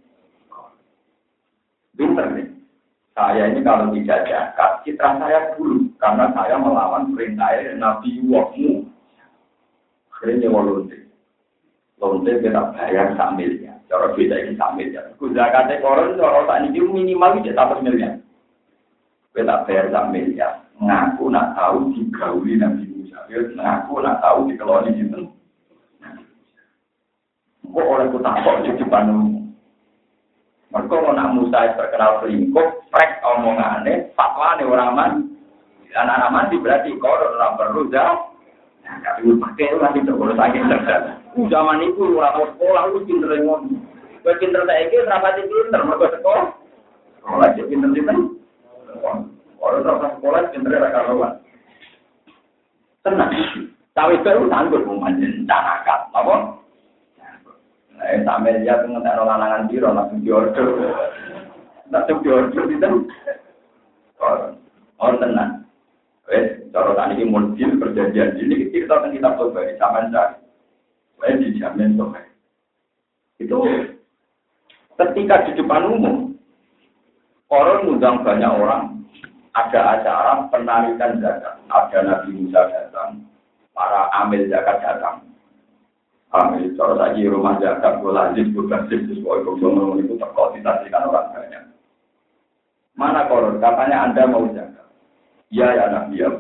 [1.95, 2.49] Pintar nih.
[3.15, 5.87] Saya ini kalau tidak jakat, citra saya dulu.
[6.03, 8.91] Karena saya melawan perintah Nabi Wakmu.
[10.11, 10.99] Akhirnya walunti.
[12.03, 13.74] Lonte kita bayar sambilnya.
[13.89, 15.03] Cara beda ini sambil ya.
[15.21, 18.17] Kuzakatnya koron, cara tak ini minimal itu satu miliar.
[19.37, 20.65] Kita bayar sambil ya.
[20.81, 23.29] Ngaku nak tahu digauli Nabi Musa.
[23.29, 25.23] Ngaku nak tahu dikeloni itu.
[27.75, 29.11] Kok oleh ku takut di depan
[30.71, 35.13] Mereka mau nak Musa terkenal selingkuh, frek omongannya, fatwa nih orang man.
[35.95, 38.35] Anak-anak mandi berarti koron orang perlu jauh.
[38.83, 41.24] Nah, tapi pakai itu nanti terus sakit terjadi.
[41.35, 43.75] Zaman itu orang sekolah itu pinter ngono.
[44.23, 46.47] Kowe pinter saiki ora pati pinter sekolah.
[47.19, 48.17] Sekolah aja pinter pinter.
[49.03, 51.33] Orang ora sekolah pinter ora karuan.
[53.03, 53.31] Tenang.
[53.95, 56.35] Tapi itu tangguh mau manjen canakat, apa?
[58.11, 60.67] Eh, sampai dia ngetek lanangan biro, langsung diorder.
[61.95, 62.91] Langsung diorder, itu.
[64.99, 65.63] Orang tenang.
[66.27, 70.44] Wes, cara tadi ini mobil perjanjian ini kita akan kita coba di zaman cari.
[71.19, 72.13] Saya dijamin tuh.
[73.41, 73.59] Itu
[75.01, 76.37] ketika di depan umum,
[77.51, 78.83] orang mengundang banyak orang,
[79.55, 81.55] ada acara penarikan zakat.
[81.71, 83.25] Ada Nabi Musa datang,
[83.73, 85.25] para amil zakat datang.
[86.35, 91.65] Amil, kalau lagi rumah zakat, gue lazim, gue basis, sesuai kebenaran itu terkoordinasikan orang banyak.
[92.95, 93.63] Mana koron?
[93.63, 94.87] Katanya Anda mau zakat.
[95.51, 96.31] Iya ya Nabi ya.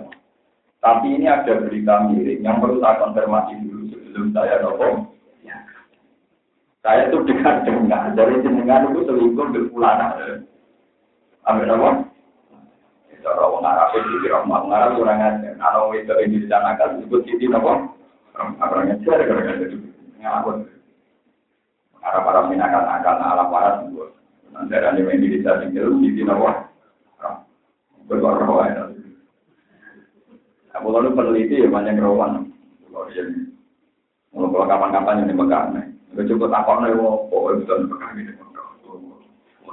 [0.82, 5.10] Tapi ini ada berita miring yang perlu saya konfirmasi dulu sebelum saya nopo.
[5.42, 5.58] Ya.
[6.86, 10.14] Saya tuh dengar-dengar dari jenengan itu selingkuh berpulana.
[11.50, 12.06] Amin apa?
[13.24, 15.50] Cara orang Arab itu di rumah Arab orang aja.
[15.58, 17.90] Kalau itu ini disanakan disebut siti apa?
[18.38, 19.90] Orang ajar orang ajar itu
[20.22, 20.62] ngawur.
[22.04, 24.14] Arab Arab ini akan alam waras itu.
[24.54, 26.70] Nanti ada yang ini bisa tinggal siti apa?
[28.06, 28.84] Berkorban ya.
[30.78, 32.52] Aku lalu peneliti ya banyak rawan.
[32.92, 33.10] Kalau
[34.34, 35.68] kapan-kapan yang dipegang,
[36.14, 38.32] Gak cukup takut nih, wah, kok itu dipegang ini.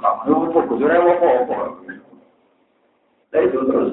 [0.02, 0.82] Nah, itu fokus,
[3.30, 3.92] itu terus.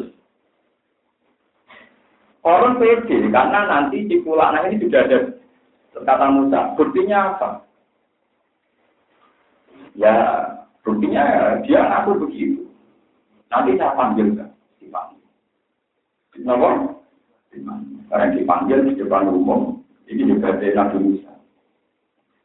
[2.42, 5.20] Orang pede karena nanti di pulangan ini sudah ada
[5.94, 6.60] kata Musa.
[6.74, 7.50] Buktinya apa?
[9.94, 10.16] Ya,
[10.82, 11.24] buktinya
[11.68, 12.64] dia ngaku begitu.
[13.52, 15.26] Nanti saya panggil kan, dipanggil.
[16.32, 16.70] Kenapa?
[18.10, 19.79] Karena dipanggil di depan umum,
[20.10, 21.32] ini juga Nabi Musa.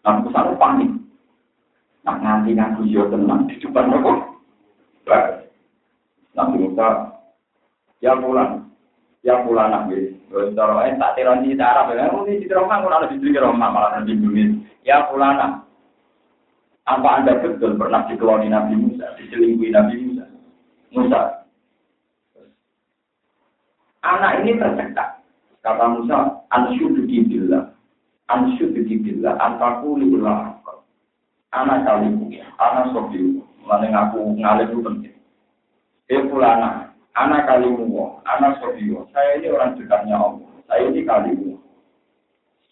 [0.04, 0.90] Nabi Musa panik.
[2.04, 4.36] Nah, nanti ngaku yo tenang di depan umum.
[6.36, 7.16] Nabi Musa,
[8.04, 8.68] ya pulang,
[9.24, 10.12] ya pulang nabi.
[10.28, 14.12] Kalau tak tiran di Arab, ya ini di Roma, kalau ada di Roma malah di
[14.12, 14.60] Indonesia.
[14.84, 15.62] Ya pulang
[16.84, 20.24] Apa anda betul pernah dikeloni Nabi Musa, diselingkuhi Nabi Musa?
[20.92, 21.20] Musa.
[24.04, 25.24] Anak ini tercekat.
[25.64, 27.74] Kata Musa, ansyudu billah.
[28.30, 29.34] Ansyudu billah.
[29.42, 30.54] Antaku liullah.
[31.54, 33.42] Anak kalimu, anak sobiu.
[33.62, 35.16] Mana ngaku ngalih itu penting.
[36.12, 39.08] Eh fulana, anak kalimu, anak sobiyo.
[39.14, 40.50] Saya ini orang dekatnya Allah.
[40.68, 41.56] Saya ini kalimu.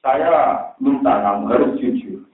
[0.03, 2.27] Saya minta kamu harus jujur.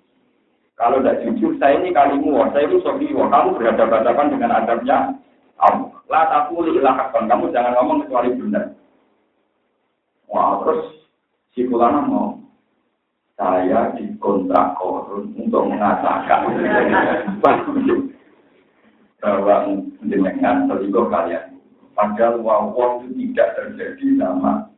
[0.74, 3.28] Kalau tidak jujur, saya ini kalimu, saya ini sobiyo.
[3.28, 4.98] Kamu berhadapan-hadapan dengan adabnya
[5.61, 5.92] Allah.
[6.08, 8.72] Lah aku lihat kamu jangan ngomong kecuali benar.
[10.32, 10.97] Wah, terus
[11.59, 12.38] si fulana mau
[13.35, 16.55] saya dikontrak korun untuk mengatakan
[19.18, 19.66] bahwa
[19.99, 21.59] mendengarkan selingkuh kalian.
[21.99, 24.71] Padahal wawon itu tidak terjadi sama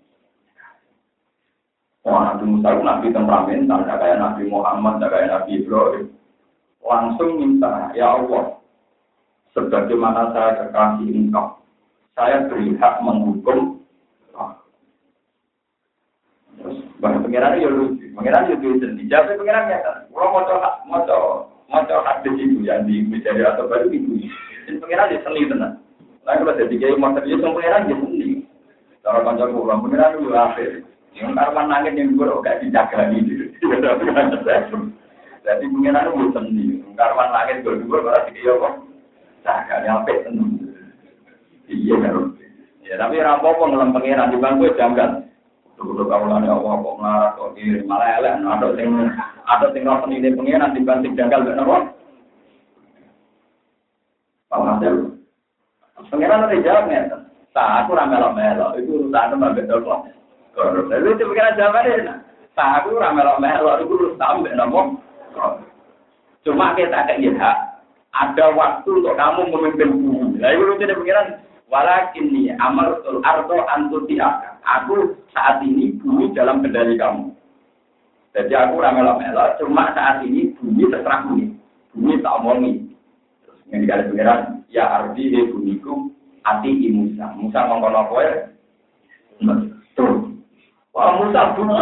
[2.01, 6.07] Wah, Nabi Musa Nabi temperamental, tidak kayak Nabi Muhammad, tidak kayak Nabi Ibrahim.
[6.81, 8.57] Langsung minta, ya Allah,
[9.53, 11.61] sebagaimana saya kekasih engkau,
[12.17, 13.80] saya berhak menghukum.
[17.01, 19.79] Bahkan pengiran ya lucu, pengiran ya lucu, dijawab pengiran ya,
[20.13, 24.29] kalau mau coba, mau coba, hadis itu yang di mencari atau baru itu.
[24.69, 25.81] Dan pengiran dia seni tenang.
[26.29, 28.29] Nah kalau jadi kiai masa dia sama pengiran dia seni.
[29.01, 30.71] Cara panjang pulang pengiran itu akhir.
[31.17, 33.51] Yang karman nangis yang gue gak dijaga gitu.
[35.41, 36.65] Jadi pengiran itu seni.
[36.99, 38.75] Karman nangis gue gue berarti dia kok.
[39.41, 40.53] Jaga nyampe tenang.
[41.71, 42.37] Iya kan.
[42.85, 45.30] Ya tapi rampok ngelam pengiran di bangku janggal.
[45.81, 48.89] Kudu kaulan ya Allah kok nglarat kok kiri malah elek ada sing
[49.49, 51.77] ada sing ora penine pengen dibanting janggal gak napa.
[54.53, 54.95] Paham hasil.
[56.13, 57.21] Pengiran ada jawab ngeten.
[57.57, 60.01] Tak aku ora melo-melo, itu urusan betul kok.
[60.61, 62.15] Lalu itu pengiran jawab ya.
[62.53, 64.81] Tak aku ora melo-melo, itu urusan mbak napa.
[66.45, 67.57] Cuma kita kayak.
[68.11, 70.43] Ada waktu untuk kamu memimpin bumi.
[70.43, 71.27] Lalu itu tidak pengiran
[71.71, 74.19] Walakin nih amal arto antuti
[74.61, 77.31] Aku saat ini bumi dalam kendali kamu.
[78.35, 81.55] Jadi aku ramela mela cuma saat ini bumi terserah bumi.
[81.95, 82.91] Bumi tak omongi.
[83.47, 86.11] Terus yang dikali pengiran, ya arti he bumiku
[86.43, 87.35] ati i Musa.
[87.39, 88.35] Musa ngomong apa ya?
[89.95, 90.27] Tuh.
[90.95, 91.75] Wah Musa bumi.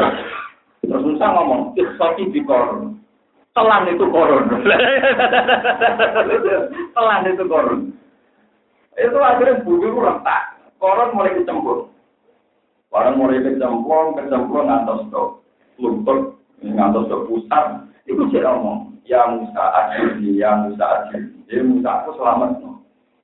[0.84, 2.96] Terus Musa ngomong, iksofi di koron.
[3.56, 4.44] Telan itu koron.
[6.96, 7.92] Telan itu koron.
[8.98, 10.42] Itu akhirnya bumi itu retak.
[10.82, 11.86] Koron mulai kecemplung.
[12.90, 15.22] Koron mulai kecemplung, kecemplung ngantos ke
[15.78, 16.34] lutut,
[16.66, 17.86] ngantos ke pusat.
[18.10, 21.46] Itu saya ngomong, ya Musa ajirni, ya Musa ajirni.
[21.46, 22.50] Ya Musa aku selamat.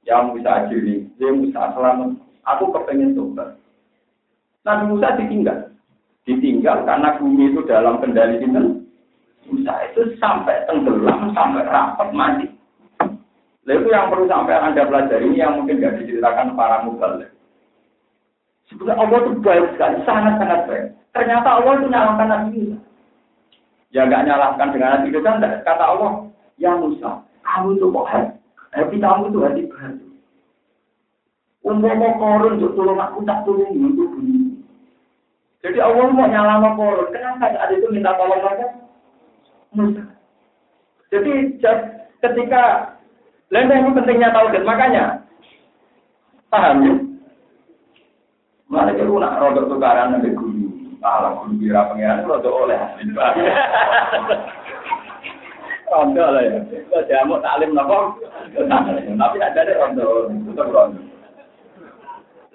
[0.06, 2.22] Ya Musa ajirni, ya Musa selamat.
[2.44, 3.58] Aku kepengen tobat.
[4.62, 5.74] Nabi Musa ditinggal.
[6.24, 8.62] Ditinggal karena bumi itu dalam kendali kita.
[9.44, 12.53] Musa itu sampai tenggelam, sampai rapat mati.
[13.64, 17.32] Lalu itu yang perlu sampai Anda pelajari ini yang mungkin nggak diceritakan para mubalik.
[18.68, 20.86] Sebenarnya Allah itu baik sekali, sangat-sangat baik.
[21.16, 22.78] Ternyata Allah itu nyalakan Nabi Musa.
[23.94, 25.64] Ya nggak nyalahkan dengan hati kita, enggak.
[25.64, 26.12] Kata Allah,
[26.60, 30.04] ya Musa, kamu itu kok hati, kamu itu hati baru.
[31.64, 34.04] Umpama korun untuk tolong aku tak tolong itu
[35.64, 37.08] Jadi Allah mau nyalama korun.
[37.08, 38.68] Kenapa saat itu minta tolong mereka?
[39.72, 40.04] Musa.
[41.08, 41.56] Jadi
[42.20, 42.93] ketika
[43.54, 45.22] Lenda ini pentingnya tauhid, makanya
[46.50, 46.94] paham ya?
[48.66, 52.74] Mana itu nak rodok tukaran nabi guru, kalau guru kira pengiran rodok oleh.
[55.86, 56.58] Rondo lah ya,
[56.90, 58.18] kalau jamu taklim nopo,
[58.58, 60.98] tapi ada deh rondo, tetap rondo.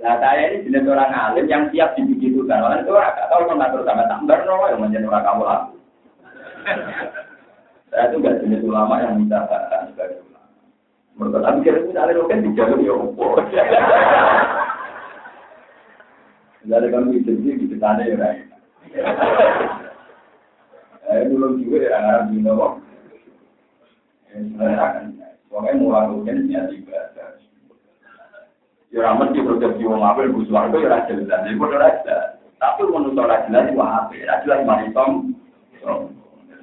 [0.04, 4.04] Nah saya ini jenis orang alim yang siap dibegitukan, orang itu orang tahu mengatur sama
[4.12, 5.62] tambar nopo yang menjadi orang kamu lah.
[7.88, 10.28] Saya itu gak jenis ulama yang minta sebagai
[11.20, 13.44] Mereka tapi kira misalnya lo kan dijalur ya opo.
[16.64, 18.40] Jadi kan bisa sih di sana ya
[21.28, 22.40] dulu juga ya ngarang di
[24.30, 25.06] kan,
[25.50, 27.36] pokoknya mulai mungkin niat ibadah.
[28.94, 31.04] Ya ramen di persepsi wong apel bu suwargo ya.
[31.04, 32.40] Jadi kok raja.
[32.64, 34.16] Tapi menurut raja jelas itu apa?
[34.46, 35.36] Jelas maritom.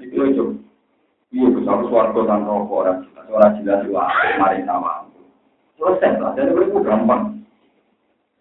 [0.00, 0.44] Itu itu.
[1.34, 3.15] Iya, suwargo dan rokok.
[3.26, 4.06] Orang jelas juga
[4.38, 5.10] mari sama.
[5.76, 7.42] Selesai lah, jadi itu gampang.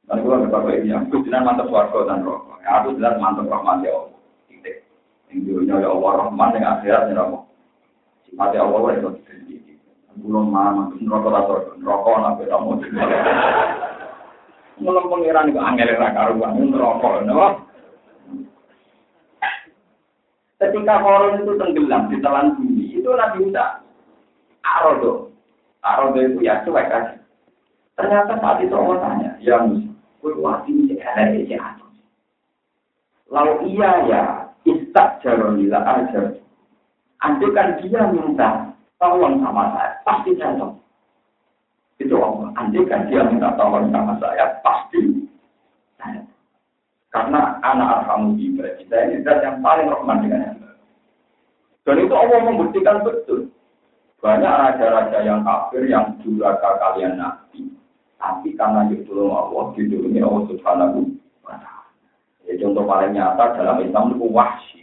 [0.05, 2.61] Dan gue nggak pakai ini, aku jelas mantap warga dan rokok.
[2.61, 4.19] Aku jelas mantap rahmat ya Allah.
[4.47, 4.85] Titik.
[5.33, 7.41] Yang dulunya ya Allah rahman yang akhiratnya Allah.
[8.29, 9.73] Sifatnya Allah itu sendiri.
[10.21, 12.71] Belum mana, rokok atau rokok nabi kamu.
[14.75, 17.65] Mulai pengiran itu angel rakaruan, rokok, no?
[20.55, 23.84] Ketika koron itu tenggelam di telan bumi, itu Nabi Musa
[24.65, 25.29] Arodo.
[25.85, 27.21] Arodo itu ya cuek aja.
[27.95, 29.87] Ternyata saat itu Allah tanya, ya Musa,
[30.19, 31.63] kue wati ini elek ya
[33.31, 34.21] Lalu iya ya,
[34.67, 36.35] istak jarolila ajar.
[37.23, 40.77] Andai kan dia minta tolong sama saya, pasti saya tolong.
[41.97, 42.51] Itu Allah.
[42.59, 45.25] Andai kan dia minta tolong sama saya, pasti
[45.97, 46.21] saya
[47.09, 50.59] Karena anak arhamu ibadah kita ini zat yang paling rahman dengan yang
[51.87, 53.47] Dan itu Allah membuktikan betul.
[54.25, 57.69] Banyak raja-raja yang kafir yang duraka kalian nabi.
[58.17, 60.99] Tapi karena ditolong Allah, ditolongi Allah subhanahu
[61.45, 61.53] wa.
[62.49, 64.81] Ya, contoh paling nyata dalam Islam itu wahsi.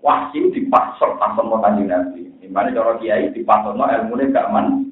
[0.00, 2.32] Wahsi dipasok pasok mau kanjeng nabi.
[2.40, 4.88] Di mana cara kiai dipasok no ilmu gak man.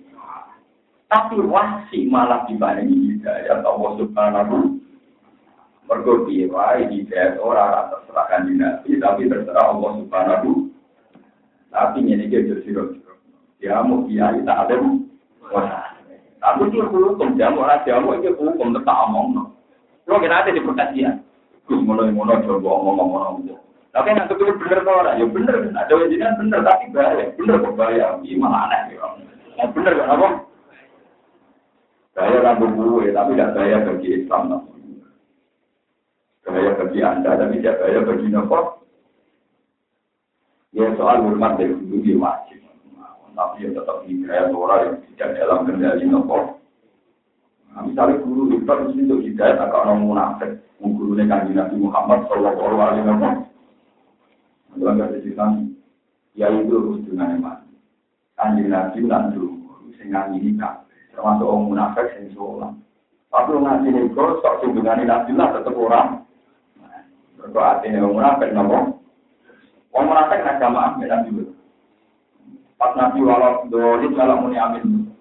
[1.08, 4.76] Tapi wahsi malah dibandingi hidayat Allah subhanahu
[5.88, 8.60] Mergo piye wae hidayat ora terserah kanjeng
[9.00, 10.68] tapi terserah Allah subhanahu
[11.72, 12.99] Tapi ini dia jadi
[13.60, 14.76] jamu kiai tak ada
[16.40, 17.36] tapi itu hukum.
[17.36, 18.72] Jamu lah jamu itu hukum.
[18.72, 19.42] Tetap omong no.
[20.08, 21.20] Lo kira ada di perkajian
[21.70, 25.54] gus mulai mulai coba omong omong omong tapi yang itu bener kok ya bener.
[25.74, 29.66] Ada wajiban bener tapi bahaya bener kok bahaya gimana aneh ya.
[29.70, 30.28] Bener kan apa?
[32.14, 34.58] Bahaya rambut gue tapi tidak bahaya bagi Islam no.
[36.46, 38.58] bahaya bagi anda tapi tidak bahaya bagi nopo.
[40.70, 42.62] Ya soal hormat dari dulu wajib
[43.34, 46.38] tapi yang tetap hidayat orang yang tidak dalam kendali nopo.
[47.70, 50.50] Nah, misalnya guru itu mesti untuk hidayat agak orang munafik,
[50.82, 53.34] guru ini kan Nabi Muhammad Shallallahu Alaihi Wasallam.
[54.70, 55.46] Dalam kata cerita,
[56.38, 57.58] ya itu harus dengan iman.
[58.38, 59.50] Kanjeng Nabi dan dulu,
[59.98, 60.54] sehingga ini
[61.14, 62.72] termasuk orang munafik yang sholat.
[63.30, 66.08] Tapi orang ngaji ini kok, sok hubungan Nabi lah tetap orang.
[67.38, 68.78] Berkau artinya orang munafik nopo.
[69.94, 71.59] Orang munafik ya Nabi
[72.80, 75.12] Pas Nabi walau dolim kalau muni amin.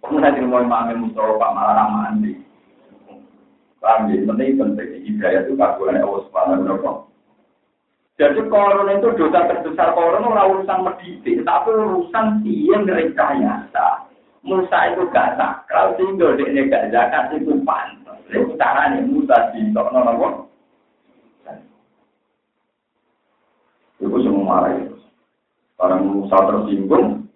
[0.00, 2.32] Kamu nanti mau amin mustafa malah ramah andi.
[3.76, 4.24] Paham ya?
[4.24, 6.92] Penting penting hidayah itu kagulan Allah Subhanahu wa taala.
[8.16, 14.08] Jadi koron itu dosa terbesar koron ora urusan mendidik, tapi urusan dia merekayasa.
[14.46, 18.16] Musa itu gak sakral, sehingga dia gak zakat itu pantas.
[18.30, 20.28] Itu caranya Musa di Tokno Nopo.
[24.00, 24.85] Itu semua marah itu.
[25.76, 27.28] Orang Musa tersinggung,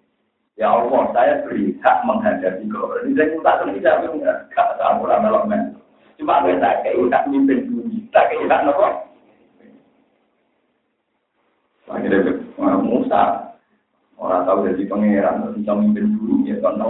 [0.57, 2.89] ya Allah, saya beri hak menghadapi kau.
[3.05, 5.77] Ini saya Musa itu tidak punya kata aku lama-lama.
[6.17, 8.87] Cuma saya tak tak mimpin bumi, tak tak nopo.
[11.91, 12.33] Akhirnya
[12.81, 13.21] Musa,
[14.17, 16.81] orang tahu jadi pangeran, bisa mimpin bumi, ya kan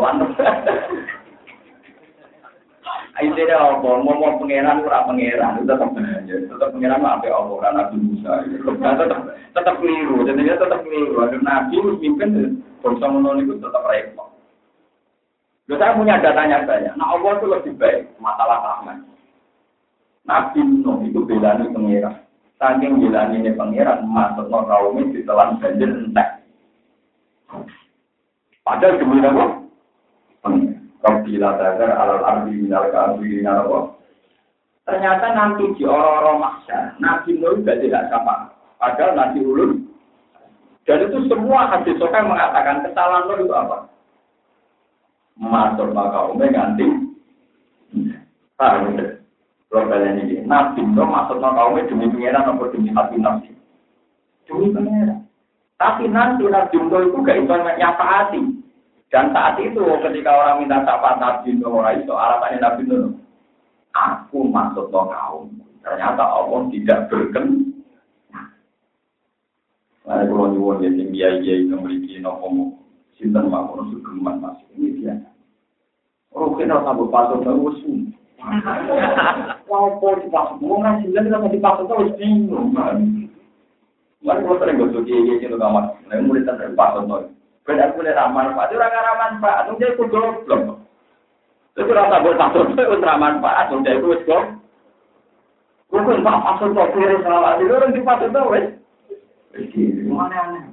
[3.29, 8.31] tidak apa, ngomong pangeran ora pangeran, tetap aja, tetap pangeran apa apa orang Nabi Musa,
[8.47, 9.19] tetap
[9.53, 11.21] tetap keliru, jadi dia tetap keliru.
[11.21, 14.31] Ada Nabi mimpin, bangsa menolak itu tetap repot.
[15.69, 16.93] Loh, saya punya datanya banyak.
[16.99, 18.97] Nah Allah itu lebih baik masalah rahmat.
[20.25, 22.15] Nabi Nuh itu belani pangeran.
[22.57, 26.29] Saking belani ini pangeran, masuk no kaumnya ditelan banjir entek.
[28.61, 29.45] Padahal demi apa?
[30.43, 30.80] Pangeran.
[31.01, 33.97] Rabbi la tazar alal ardi minal kafirin apa?
[34.85, 38.53] Ternyata nanti di orang-orang maksa, Nabi Nuh juga tidak sama.
[38.81, 39.71] Padahal Nabi Ulun.
[40.85, 43.77] Dan itu semua hadis sokai mengatakan kesalahan Nuh itu apa?
[45.37, 46.85] Masuk maka umum ganti.
[48.57, 49.17] Paham ya?
[49.71, 53.49] Kalau kalian ini, Nabi Nuh maka umum demi pengiran atau demi hati Nabi?
[54.49, 55.25] Demi pengiran.
[55.81, 58.60] Tapi nanti Nabi Nuh itu gak itu nyapa hati.
[59.11, 63.11] Dan saat itu ketika orang minta syafaat Nabi Nuh, itu alasannya Nabi Nuh
[63.91, 65.51] aku masuk ke kaum.
[65.83, 67.75] Ternyata Allah tidak berken.
[70.01, 70.89] Nah, kalau nyuwun ya
[71.43, 72.23] dia itu memiliki
[73.19, 75.13] sinten mawon sugeman mas ini dia.
[76.33, 77.45] Oh sambut pasok.
[79.69, 82.73] Wah, kok di pasok mau ngasih di pasok bingung.
[84.21, 85.05] Mari kalau sering gosok
[88.17, 89.57] ramah, orang ramah, Pak.
[89.69, 90.81] Itu dia ikut goblok.
[91.77, 93.71] Ultra manfaat,
[94.09, 94.43] wis kok.
[95.91, 96.23] Bukan
[96.71, 97.99] kok kiri orang di
[98.51, 98.65] wis.
[100.07, 100.63] Mana aneh.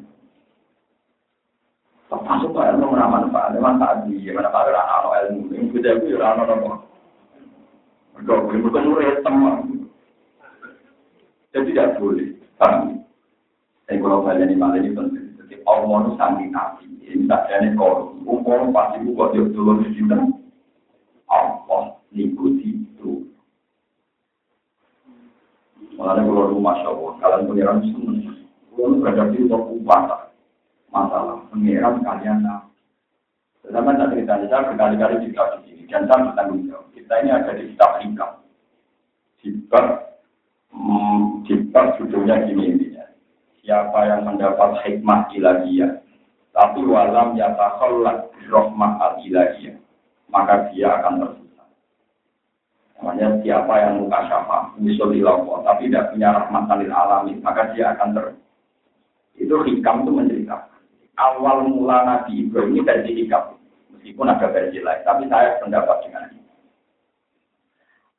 [2.08, 5.52] Itu ilmu manfaat, manfaat di mana pak ora ono ilmu,
[6.48, 6.80] yang.
[8.16, 9.86] Mereka bukan murid teman.
[11.52, 12.34] Jadi tidak boleh.
[12.58, 15.17] Tapi kalau kalian ini malah ini penting.
[15.48, 16.84] Jadi Allah itu sangking nabi.
[17.08, 18.20] Ini tak ada korup.
[18.28, 20.12] Umum pasti buat dia dulu di sini.
[21.24, 23.24] Allah itu.
[25.96, 28.12] Malah kalau rumah Allah, kalian pengiran semua.
[28.76, 30.28] Kalau berhadapi untuk upah
[30.92, 32.44] masalah pengiran kalian.
[33.64, 36.86] Sedangkan tak cerita saya berkali-kali juga di sini dan saya bertanggung jawab.
[36.92, 38.32] Kita ini ada di kitab hikam.
[39.40, 39.86] Kitab,
[41.48, 42.77] kitab judulnya gini.
[43.68, 46.00] Siapa yang mendapat hikmah ilahiyah,
[46.56, 49.76] tapi walam yatakhallat rohmah al-ilahiyah
[50.28, 51.68] maka dia akan tersesat.
[52.98, 58.08] Namanya siapa yang muka syafa, ilawah, tapi tidak punya rahmat salil alami, maka dia akan
[58.14, 58.26] ter.
[59.38, 60.80] Itu hikam itu menceritakan.
[61.18, 63.58] Awal mula Nabi Ibrahim ini dari hikam,
[63.94, 66.42] meskipun ada versi lain, tapi saya pendapat dengan ini.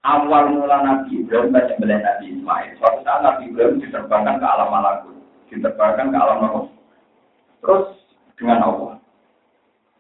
[0.07, 2.69] Awal mula Nabi Ibrahim banyak melihat Nabi Ismail.
[2.79, 5.18] Suatu saat Nabi Ibrahim diterbangkan ke alam malakut,
[5.49, 6.65] diterbangkan ke alam maut.
[7.59, 7.85] Terus
[8.39, 8.93] dengan Allah.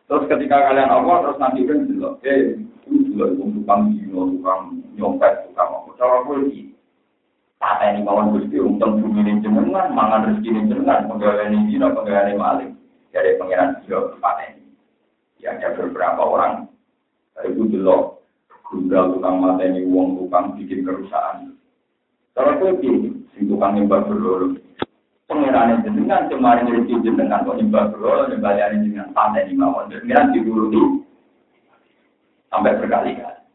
[0.09, 2.57] Terus ketika kalian Allah terus nanti kan bilang, eh,
[2.89, 4.61] itu juga tukang dino, tukang
[4.97, 5.89] nyopet, tukang apa.
[6.01, 6.73] Cara ini,
[7.61, 11.93] kata ini kawan gusti, untung bumi ini jenengan, mangan rezeki ini jenengan, pegawai ini dino,
[11.93, 12.71] pegawai ini maling.
[13.13, 14.63] Jadi pengiran dia kata ini.
[15.39, 16.53] Ya ada beberapa orang,
[17.45, 18.17] itu jelas,
[18.65, 21.53] gundal tukang ini, uang tukang bikin kerusakan.
[22.33, 24.57] Cara ini, si tukang nyembah berlulu,
[25.29, 29.93] pengiran jenengan kemarin rezeki jenengan kok nyembah bro nyembah yang jenengan pantai di mawon.
[29.93, 31.05] Pengiran diuruti
[32.49, 33.45] sampai berkali-kali.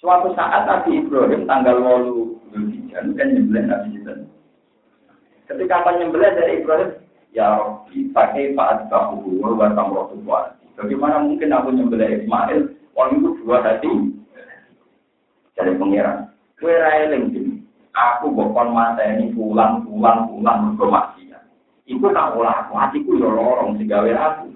[0.00, 4.32] Suatu saat Nabi Ibrahim tanggal walu Zulhijjah kan nyembelih Nabi Ibrahim
[5.52, 6.90] ketika apa nyembelih dari Ibrahim?
[7.32, 10.20] Ya Rabbi pakai Pak Bahu wa tamrotu
[10.76, 12.76] bagaimana mungkin aku nyembelih Ismail?
[12.92, 13.92] Orang itu dua hati.
[15.56, 16.28] Dari pengiran.
[16.60, 17.32] Kue railing
[17.92, 21.44] aku bokon ini pulang pulang pulang mergo maksiat.
[21.84, 24.48] Iku tak olah aku hatiku yo lorong digawe aku.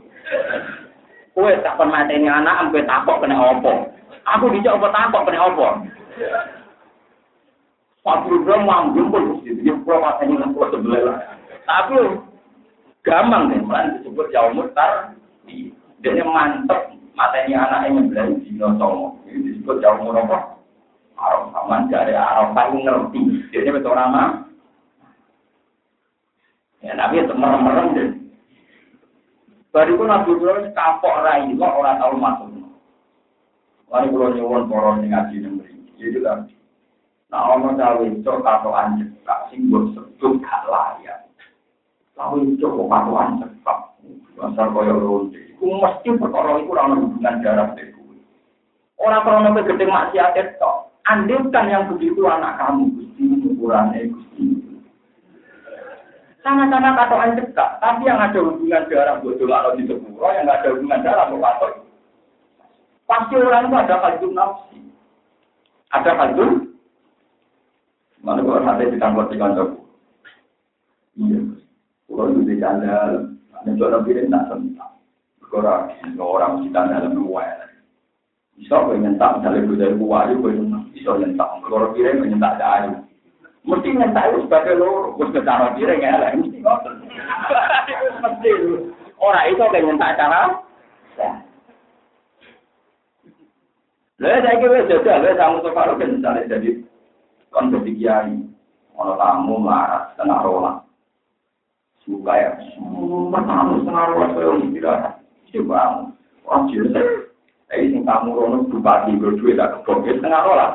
[1.36, 3.92] Kowe tak mata ini anak ampe takok kena opo.
[4.24, 5.68] Aku dijak opo takok kena opo.
[8.06, 11.20] Waktu gue manggung pun dia pro mata ini aku sebelah.
[11.68, 11.98] Tapi
[13.04, 15.12] gampang kan disebut jauh mutar.
[16.00, 19.20] Dia mantep mata ini anak yang belajar di Nosomo.
[19.28, 20.55] Ini disebut jauh mutar.
[21.16, 23.20] Arab sama dari Arab paling ngerti.
[23.52, 24.44] Jadi betul nama.
[26.84, 28.08] Ya Nabi itu merem-merem deh.
[29.72, 32.48] Baru itu Nabi Ibrahim kapok rai kok orang tahu masuk.
[33.86, 35.74] Lalu kalau nyuwun yang ngaji nemeri.
[35.96, 36.38] Jadi kan.
[37.32, 39.08] Nah orang tahu itu kapok anjek.
[39.24, 41.26] Kak sing buat sebut gak layak.
[42.14, 43.50] Tahu itu kok kapok anjek.
[44.36, 45.40] Masa kaya ronde.
[45.56, 47.88] Iku mesti perkara itu orang hubungan darah deh.
[49.00, 50.72] Orang krono gede maksiat itu.
[51.06, 54.58] Andilkan yang begitu anak kamu, Gusti, ukurannya Gusti.
[56.42, 61.02] Sama-sama katoan cekak, tapi yang ada hubungan darah bodoh kalau di sepuro, yang ada hubungan
[61.02, 61.42] darah mau
[63.06, 64.78] Pasti orang itu ada kalbun nafsi.
[65.94, 66.50] Ada kalbun.
[68.22, 69.68] Mana kalau ada di kantor di kantor.
[71.18, 71.40] Iya,
[72.10, 73.22] kalau itu di ada
[73.74, 74.90] jualan piring tak sentak.
[75.54, 77.65] Orang orang di kantor luar.
[78.56, 80.52] Bisa kau nyentak, misalnya gue dari buah ayu, gue
[80.96, 81.48] bisa nyentak.
[81.60, 82.88] Kalau piring nyentak dari.
[83.68, 86.94] Mesti nyentak itu sebagai loro, gue secara piring ya lah, mesti ngotot.
[88.24, 88.50] Mesti
[89.16, 90.40] Orang itu kayak nyentak cara.
[94.16, 96.70] Lah saya kira jajal, lah sama Mustafa kan misalnya jadi
[97.52, 98.36] kon jadi kiai,
[98.96, 100.72] ono tamu marah setengah rola.
[102.00, 104.98] Suka ya, semua tamu setengah rola saya tidak.
[105.52, 105.80] Coba,
[106.48, 107.25] orang jelas.
[107.74, 110.68] Eh, sing tamu rono bupati berdua tak kebok setengah rola.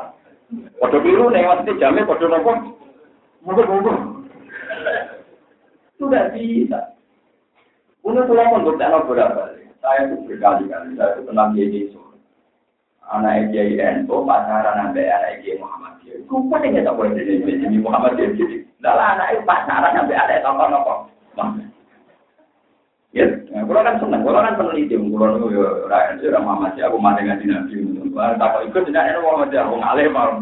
[0.80, 2.52] Waduh biru nih, maksudnya jamnya waduh nopo.
[3.42, 3.92] Monggo-monggo.
[5.96, 6.92] Sudah bisa.
[8.04, 9.42] Untuk pulau pun bertanya berapa
[9.82, 11.66] Saya itu berkali-kali, saya itu kenal dia
[13.12, 16.24] anak Kiai Ento pacaran sampai anak Kiai Muhammad Kiai.
[16.24, 18.56] Kumpul ini tak boleh jadi jadi Muhammad Kiai jadi.
[18.80, 20.94] Dalam anak itu pacaran sampai anak tokoh nopo.
[23.12, 26.96] Ya, kalau kan seneng, kalau kan peneliti, kalau itu ya rakyat itu Muhammad Kiai, aku
[26.96, 27.76] mati ngaji nabi.
[28.16, 30.32] Tak ikut tidak ada Muhammad Kiai, aku ngalih mau.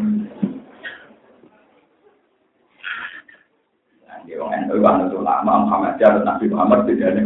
[4.23, 7.21] Dia orang Ento itu lama Muhammad Kiai, Nabi Muhammad tidak ada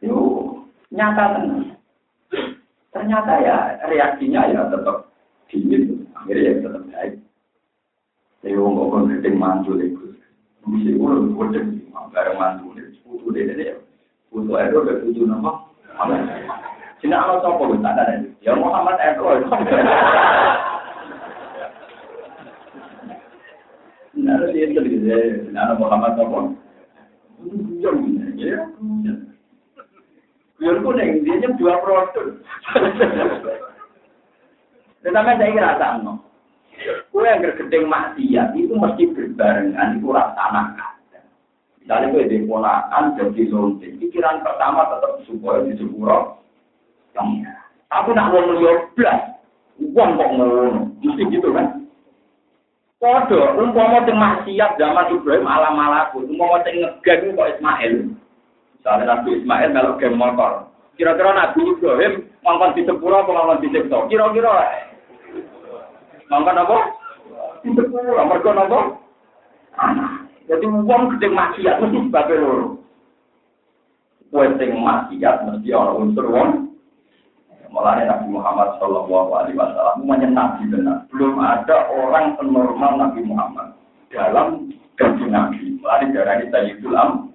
[0.00, 0.16] Yo,
[0.88, 1.76] nyata tenang.
[2.88, 5.12] Ternyata ya reaksinya ya tetap
[5.52, 7.12] dingin, akhirnya ya tetap baik.
[8.40, 10.16] Saya ngomong gedeng mantul itu,
[10.64, 13.76] bisa ulang gedeng, bareng mantul itu, putu deh deh,
[14.30, 15.52] putu itu udah putu nama,
[17.00, 19.24] Cina Allah sopo tak ada ya Muhammad itu.
[24.20, 25.18] Nah, dia dia,
[25.48, 26.52] nah Muhammad sopo,
[27.80, 27.90] ya,
[30.60, 32.36] Biar kuning, dia dua produk.
[35.00, 36.20] Tetapi saya kira sama.
[37.08, 40.99] Kue yang gergedeng maksiat itu mesti berbarengan itu rasa anak
[41.90, 46.38] Misalnya kue di ponakan jadi lonting, pikiran pertama tetap supaya di sepuro.
[47.90, 48.94] Tapi nak mau melihat
[49.82, 51.82] uang kok ngono, mesti gitu kan?
[53.02, 58.14] Kodo, umpama sing maksiat zaman Ibrahim alam malaku, umpama sing ngegeng kok Ismail.
[58.78, 60.70] Misalnya Nabi Ismail melok game motor.
[60.94, 64.06] Kira-kira Nabi Ibrahim ngongkon di sepura apa ngongkon di sektor?
[64.06, 64.62] Kira-kira
[66.30, 66.78] ngongkon apa?
[67.66, 68.80] Di sepura, mereka apa?
[70.50, 72.66] Jadi uang gede maksiat mesti sebagai loro.
[74.34, 76.50] Kue sing maksiat mesti orang unsur uang.
[77.70, 80.02] Mulai Nabi Muhammad Shallallahu Alaihi Wasallam
[80.34, 81.06] nabi benar.
[81.14, 83.78] Belum ada orang penormal Nabi Muhammad
[84.10, 85.78] dalam gaji Nabi.
[85.78, 87.30] Mulai dari Sayyidul Am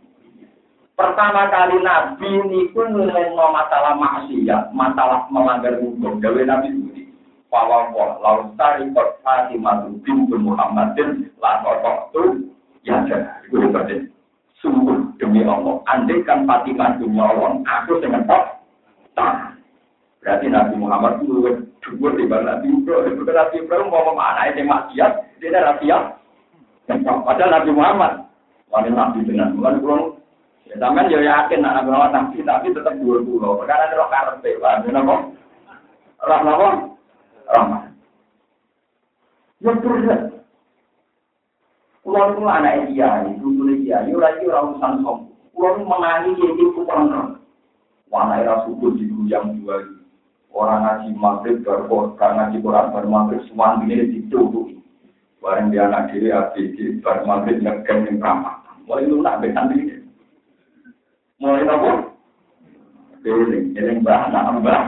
[0.99, 6.19] Pertama kali Nabi ini pun ngomong masalah maksiat, masalah melanggar hukum.
[6.19, 7.03] Gawe Nabi Budi.
[7.47, 12.51] Fawwah lalu tari kot Fatimah bin Muhammadin lakotok tu
[12.85, 13.01] ya
[13.49, 14.05] Itu berarti
[14.61, 15.81] sungguh demi Allah.
[15.89, 18.45] Andai kan Fatimah bin Allah, aku dengan tok.
[20.21, 21.53] Berarti Nabi Muhammad itu
[22.01, 23.21] dua bawah Nabi Ibrahim.
[23.21, 25.97] Nabi Ibrahim mau mana ini maksiat, dia ada rahasia.
[27.05, 28.11] Padahal Nabi Muhammad,
[28.73, 30.17] wanita Nabi dengan Muhammad
[30.65, 33.61] Ya sampean yo yakin nak nabi nabi tapi tetap dua pulau.
[33.61, 35.15] Perkara roh karepe, paham ya napa?
[36.25, 36.67] Roh napa?
[37.53, 37.83] Rahmat.
[39.61, 40.34] Ya terus.
[42.05, 45.25] Kulo niku anak dia, itu tulis dia, yo lagi ora urusan som.
[45.57, 47.41] Kulo menangi iki ku terang.
[48.13, 49.81] Wana era subuh di jam dua
[50.53, 54.77] Orang ngaji maghrib baru ngaji Quran baru maghrib semua ini ditutupi.
[55.41, 58.61] Barang dia anak diri ABG baru maghrib ngekem yang ramah.
[58.85, 59.99] Mulai lunak besan ini.
[61.41, 61.91] Mulai apa?
[63.25, 64.79] Eling, eling mbah, anak mbah.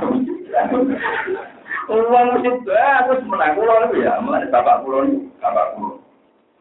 [1.90, 5.97] Uang mesti aku semenang kulo itu ya, mulai bapak kulo ini, bapak kulo.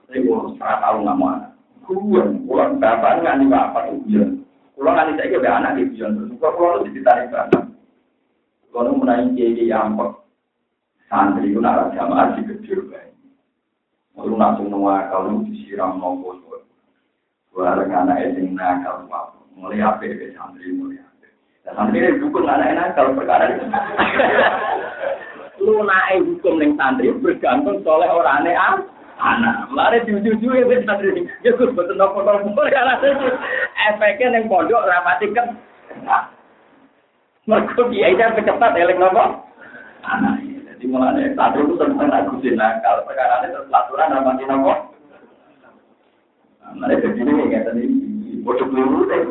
[0.07, 1.53] Saya kulo setengah tahun nggak mau anak.
[1.87, 4.33] Kulo, kulo bapak nggak nih bapak itu bilang.
[4.75, 6.31] Kulo nggak nih saya anak di bilang terus.
[6.39, 7.63] Kulo kulo itu ditarik bapak.
[8.71, 10.11] Kulo menaik jadi angkot.
[11.07, 13.15] Santri itu nara jamaah di kecil kayak.
[14.19, 16.37] Lalu langsung nunggu kalau disiram nopo.
[17.57, 22.93] Bareng anak itu nakal apa mulai apa ya santri mulai apa santri ini dukung anak-anak
[22.93, 23.65] kalau perkara itu
[25.65, 28.77] lu naik hukum neng santri bergantung soleh orang aneh ah
[29.17, 29.73] anak.
[29.73, 33.01] Lari jujur ya wis santri ya gus nopo nopo karena
[33.91, 35.57] efeknya neng pondok rapati kan.
[37.47, 39.49] Mereka dia itu kecepat elek nopo
[40.05, 40.41] anak.
[40.45, 44.73] Jadi mulai santri itu tentang aku nakal perkara itu aturan rapati nopo
[46.77, 47.57] mereka jadi ini.
[47.63, 47.85] Tadi
[48.47, 49.27] Bodoh peluru deh.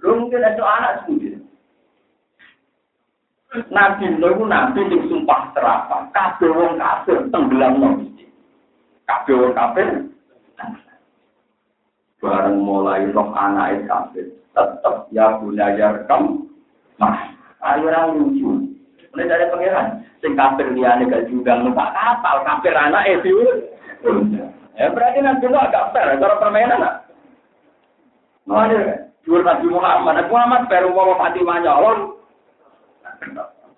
[0.00, 1.40] Lu mungkin ada anak sendiri.
[3.72, 6.08] Nabi Nuh itu nabi yang sumpah serapah.
[6.12, 7.88] Kabeh wong kafir tenggelam no
[9.06, 9.88] Kabeh wong kafir.
[12.18, 14.34] Bareng mulai roh anak kafir.
[14.50, 16.50] Tetap ya belajar kam.
[16.98, 17.14] Mas,
[17.62, 18.72] ayo orang lucu.
[19.14, 19.86] Mulai dari pangeran.
[20.18, 22.42] Sing kafir liane gak juga numpak kapal.
[22.42, 23.62] Kafir anak itu.
[24.74, 26.18] Ya berarti nanti lo agak fair.
[26.18, 26.82] Cara permainan
[28.46, 32.14] Mana dua Nabi Muhammad, Nabi Muhammad baru mau Fatimah nyolong.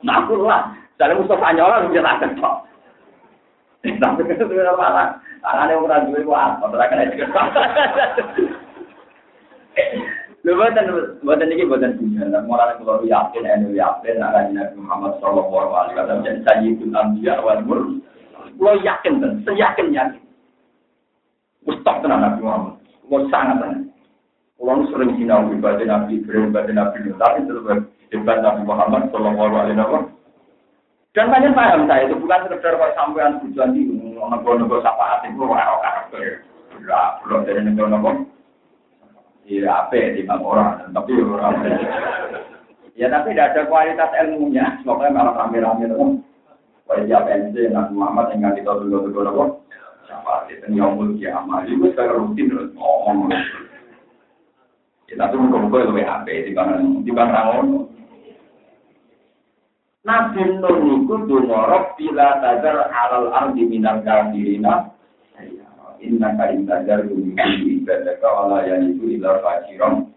[0.04, 0.76] Nah, aku lah.
[1.00, 1.56] Saya Mustafa
[1.88, 2.56] bisa tak ketok.
[3.86, 5.22] Tapi itu sudah malah.
[5.38, 6.66] Tangannya orang duit apa?
[6.66, 7.26] Terakhir aja.
[10.42, 10.86] Lho boten
[11.22, 11.94] boten iki boten.
[11.98, 18.02] Nek ora kula yakin ene yakin nek Nabi Muhammad sallallahu alaihi wasallam jadi sayyidul
[18.58, 20.22] wal yakin ten, seyakin yakin.
[21.66, 22.74] Mustaq tenan Nabi Muhammad.
[23.30, 23.86] Sangat
[24.90, 27.64] sering sinau ibadah Nabi Ibrahim, ibadah Nabi tapi terus
[28.10, 30.17] ibadah Nabi Muhammad sallallahu alaihi wasallam.
[31.18, 35.42] Dan banyak paham saya itu bukan sekedar kalau sampean tujuan di nego-nego sapa hati itu
[35.42, 36.46] orang karakter.
[36.86, 38.22] Ya, belum dari nego-nego.
[39.42, 41.58] Iya, apa di orang, tapi orang.
[42.94, 44.78] Ya, tapi tidak ada kualitas ilmunya.
[44.78, 46.22] Semoga malah rame-rame itu.
[46.86, 49.44] Wah, dia PNC, Nabi Muhammad yang kita dulu-dulu nego.
[50.06, 51.66] Sapa hati itu nyomul kiamat.
[51.66, 53.34] Itu secara rutin terus ngomong.
[55.10, 56.70] Ya, tapi muka-muka itu apa di bang
[57.02, 57.34] di bang
[60.08, 64.88] Nabi Nuh niku dumorok bila tazar alal ardi minal kafirina.
[66.00, 70.08] Inna ka intajar dumiku ibadaka wala yaniku ila fajirom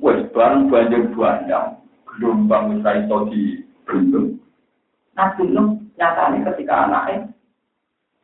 [0.00, 4.40] wes bareng banjir bandang gelombang usai iso di bendung
[5.16, 7.32] Nabi Nuh nyatanya ketika anaknya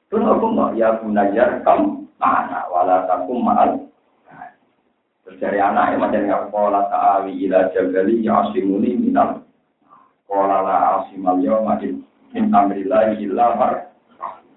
[0.09, 3.81] itu ngomong ya gunajar kam mana wala takum ma'al
[5.23, 9.47] dari anak yang macam nggak pola ta'awi ila jabali ya asimuni minal
[10.27, 12.03] pola la asimal yo makin
[12.35, 13.73] min amrillah illa mar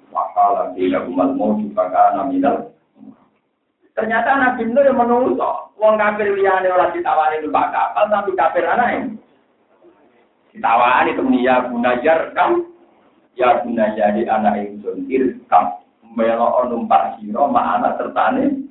[0.09, 2.74] wakala bila umal mau juga kana minal.
[3.95, 5.39] Ternyata Nabi Nuh yang menunggu
[5.80, 9.05] wong kafir liane orang ditawari numpak kapal tapi kafir anak yang
[10.51, 12.74] ditawari itu ya gunajar kam
[13.38, 15.80] ya gunajar di anak ingsun irkam
[16.16, 18.64] melo numpak siro ma anak tertane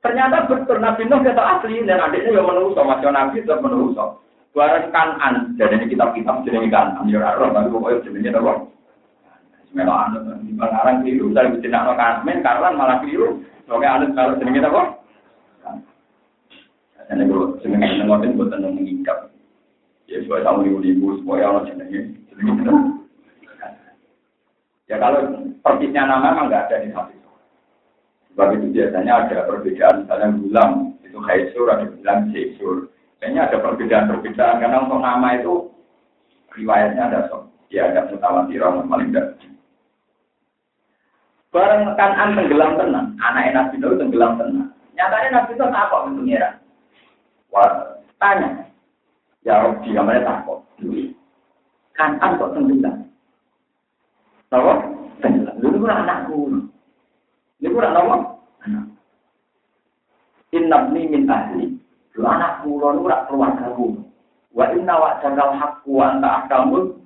[0.00, 4.24] Ternyata betul Nabi Nuh kita asli dan adiknya yang menungso, macam Nabi itu menungso.
[4.56, 8.66] Barang kanan, jadi ini kitab-kitab jadi kanan, ya roh, tapi pokoknya jenisnya apa?
[9.70, 13.38] Memang anut, di Bangarang keliru, dari tidak no kasmen, karena malah keliru.
[13.70, 14.82] Oke, anut kalau jenisnya apa?
[17.06, 19.30] Jadi kalau jenisnya ngotin buat tenang mengikat.
[20.10, 22.10] Ya, supaya sama ribu-ribu, supaya orang jenisnya.
[24.90, 25.22] Ya kalau
[25.62, 27.19] persisnya nama memang nggak ada di hati.
[28.32, 30.70] Sebab itu biasanya ada perbedaan, misalnya gulam
[31.02, 32.86] itu haisur, ada bilang jaisur.
[33.18, 35.54] Kayaknya ada perbedaan-perbedaan, karena untuk nama itu
[36.54, 37.50] riwayatnya ada so.
[37.70, 39.38] Ya ada mutawatir, paling tidak.
[41.50, 44.70] Bareng an tenggelam tenang, anak Nabi itu tenggelam tenang.
[44.94, 46.62] Nyatanya Nabi apa bentuknya?
[47.50, 48.70] Wah, tanya.
[49.42, 50.62] Ya Rabbi, kamarnya takut.
[51.98, 52.96] an kok tenggelam?
[54.46, 54.70] Tahu?
[55.18, 55.54] Tenggelam.
[55.58, 56.38] Dulu anakku.
[57.60, 58.16] Ini kurang apa?
[60.56, 61.76] Innabni min ahli.
[62.16, 63.86] Lu anak kula niku ora keluargaku.
[64.56, 66.96] Wa inna wa jagal haqqu wa anta ahkamul.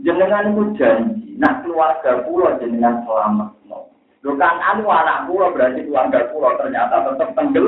[0.00, 3.50] Jenengan iku janji, nak keluarga kula jenengan selamat.
[4.22, 7.66] Lho kan anu anak kula berarti keluarga kula ternyata tetap tenggel.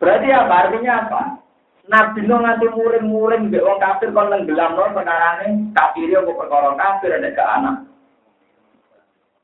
[0.00, 0.54] Berarti apa?
[0.64, 1.20] Artinya apa?
[1.90, 7.18] Nabi Nuh nganti muring-muring mbek wong kafir kon nenggelam no perkarane kafir yo perkara kafir
[7.18, 7.76] ada ke anak.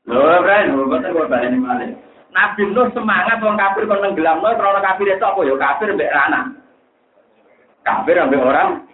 [0.07, 1.91] Lho, Bren, boten kok baleni malih.
[2.31, 6.07] Nabi Nuh semangat wong kafir kon nenggelam no perkara kafir itu apa yo kafir mbek
[6.07, 6.55] anak.
[7.83, 8.87] Kafir ambek orang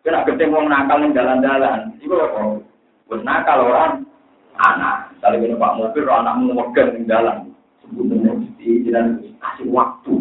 [0.00, 1.92] kena gede wong nakal ning dalan-dalan.
[2.00, 2.64] Iku apa?
[3.12, 4.08] Wis nakal orang
[4.56, 5.12] anak.
[5.20, 7.48] Kalau ini Pak Mobil, anakmu megang ning dalan.
[7.80, 10.12] Sebetulnya, jangan kasih waktu.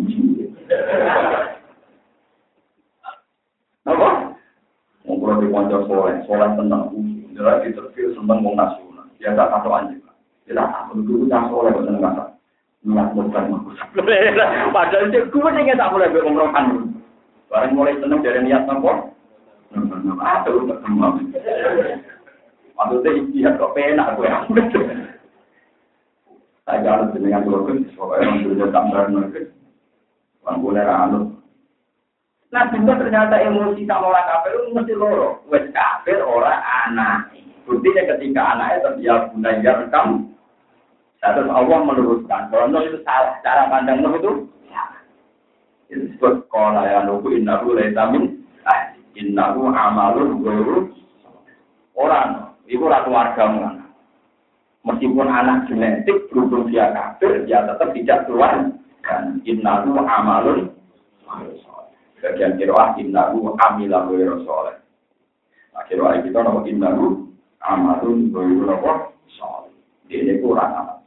[3.83, 4.31] Apa?
[5.03, 5.47] Di
[5.91, 6.95] soleh, soleh tenang,
[7.35, 9.07] jelas di terfil mau nasional.
[9.19, 9.99] Ya tak anjing.
[10.47, 12.29] Ya tak tahu dulu tak soleh nggak tak.
[14.75, 16.91] Padahal gue nih tak boleh berumrohkan.
[17.47, 19.15] Barang mulai seneng dari niat nopo.
[22.73, 24.27] Maksudnya iya kok penak gue.
[27.13, 29.51] Dengan dua pun, pokoknya orang tambah nanti.
[30.47, 30.83] Orang boleh.
[32.53, 35.41] Nah, juga ternyata emosi sama orang kafir itu mesti loro.
[35.49, 37.33] Wes kafir orang anak.
[37.65, 40.29] Buktinya ketika anaknya terbiak belajar rekam,
[41.17, 42.53] terus Allah meluruskan.
[42.53, 44.31] Kalau itu salah, cara pandang Nuh itu
[45.89, 47.73] Itu disebut kola ya nuhu innahu
[48.65, 48.81] ah
[49.13, 50.89] innahu amalun guru
[51.93, 53.85] orang itu ratu warga mana
[54.81, 58.73] meskipun anak genetik berhubung dia kafir dia tetap tidak keluar
[59.05, 60.73] dan innahu amalun
[62.23, 64.79] Bagian kiroah innahu amila ghairu soleh.
[65.75, 67.27] Nah kiroah kita nama innahu
[67.59, 68.31] amalun
[68.63, 69.11] apa?
[69.35, 69.75] Soleh.
[70.07, 70.97] Ini kurang amat.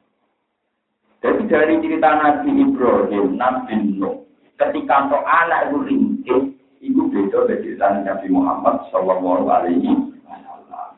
[1.25, 4.29] Jadi dari cerita Nabi Ibrahim, Nabi Nuh,
[4.61, 6.43] ketika untuk anak itu ringkih,
[6.85, 10.13] itu beda dari cerita Nabi Muhammad Shallallahu Alaihi.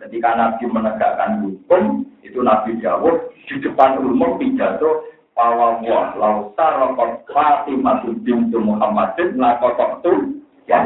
[0.02, 5.06] Ketika Nabi menegakkan hukum, itu Nabi Dawud di depan umum pidato
[5.38, 10.82] bahwa wah lausa rokok Fatimah bintu Muhammadin lakotok tuh ya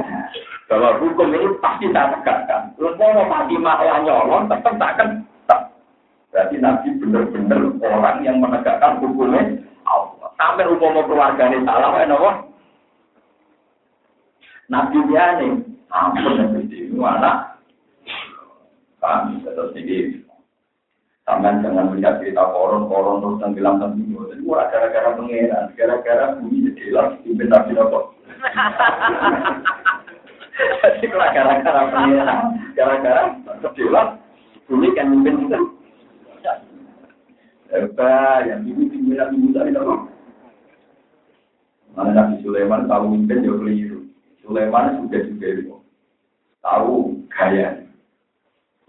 [0.68, 2.76] bahwa hukum ini pasti tak tegakkan.
[2.76, 5.08] Terus mau Fatimah yang nyolong tetap tak kan
[6.32, 9.52] Berarti Nabi benar-benar orang yang menegakkan hukumnya
[9.84, 10.32] Allah.
[10.40, 12.30] Sampai umum keluarganya salah, ya nopo.
[14.72, 15.52] Nabi dia nih,
[15.92, 17.60] ampun Nabi di mana?
[18.96, 20.24] Kami tetap sedih.
[21.22, 24.26] Sampai jangan melihat cerita koron-koron terus tenggelam tenggelam.
[24.26, 28.18] Jadi murah gara-gara pengeran, gara-gara bumi jadilah pimpin Nabi nopo.
[30.82, 32.42] Jadi gara-gara pengeran,
[32.74, 33.22] gara-gara
[33.62, 34.18] jadilah
[34.66, 35.58] bumi kan pimpin kita.
[37.72, 40.12] Hebat, yang ini pimpinan ibu tadi dong.
[41.96, 44.04] Mana Nabi Sulaiman tahu mimpin jauh keliru.
[44.44, 45.74] Sulaiman sudah juga itu.
[46.60, 47.80] Tahu gaya.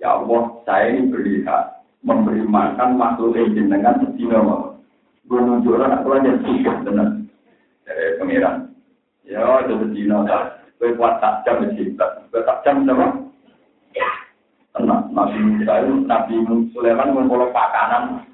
[0.04, 4.76] Ya Allah, saya ini berlihat memberi makan makhluk yang dengan sedina mau.
[5.24, 7.32] Gue nunjuk aku aja suka tenang
[7.88, 8.56] dari pangeran.
[9.24, 10.68] Ya, itu sedina tak.
[10.78, 12.28] Gue kuat tak jam mencipta.
[12.28, 13.24] Gue tak jam sama.
[14.74, 16.34] Tenang, Nabi Musa Nabi
[16.74, 18.26] Sulaiman ngumpul pakanan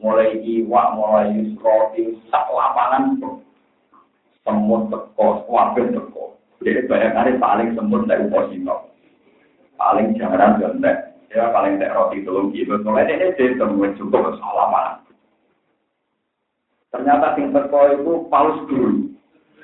[0.00, 3.20] mulai iwak, mulai roti, sak lapangan
[4.46, 6.38] semut teko, wabil teko.
[6.62, 8.94] Jadi bayangannya paling semut dari posito,
[9.76, 12.82] paling jarang jontek, ya paling tak roti telung kilo.
[12.82, 15.06] Soalnya ini dia semua cukup salaman.
[16.90, 19.14] Ternyata sing teko itu paus dulu.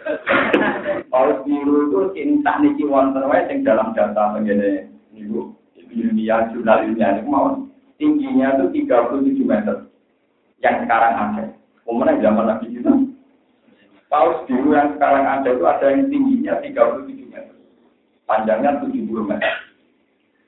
[1.12, 4.86] paus biru itu cinta niki wonten wae sing dalam data begini
[5.18, 5.50] ibu
[5.90, 7.66] ilmiah jurnal ilmiah ini mau
[7.98, 9.90] tingginya itu 37 meter
[10.62, 11.44] yang sekarang ada.
[11.86, 12.94] Umumnya zaman Nabi kita.
[14.06, 17.56] Paus biru yang sekarang ada itu ada yang tingginya 37 meter.
[18.30, 19.65] Panjangnya 70 meter.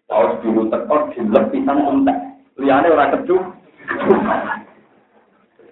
[0.08, 2.16] Paus biru tekor jilek pisang entek.
[2.56, 3.44] Liane orang kecuh.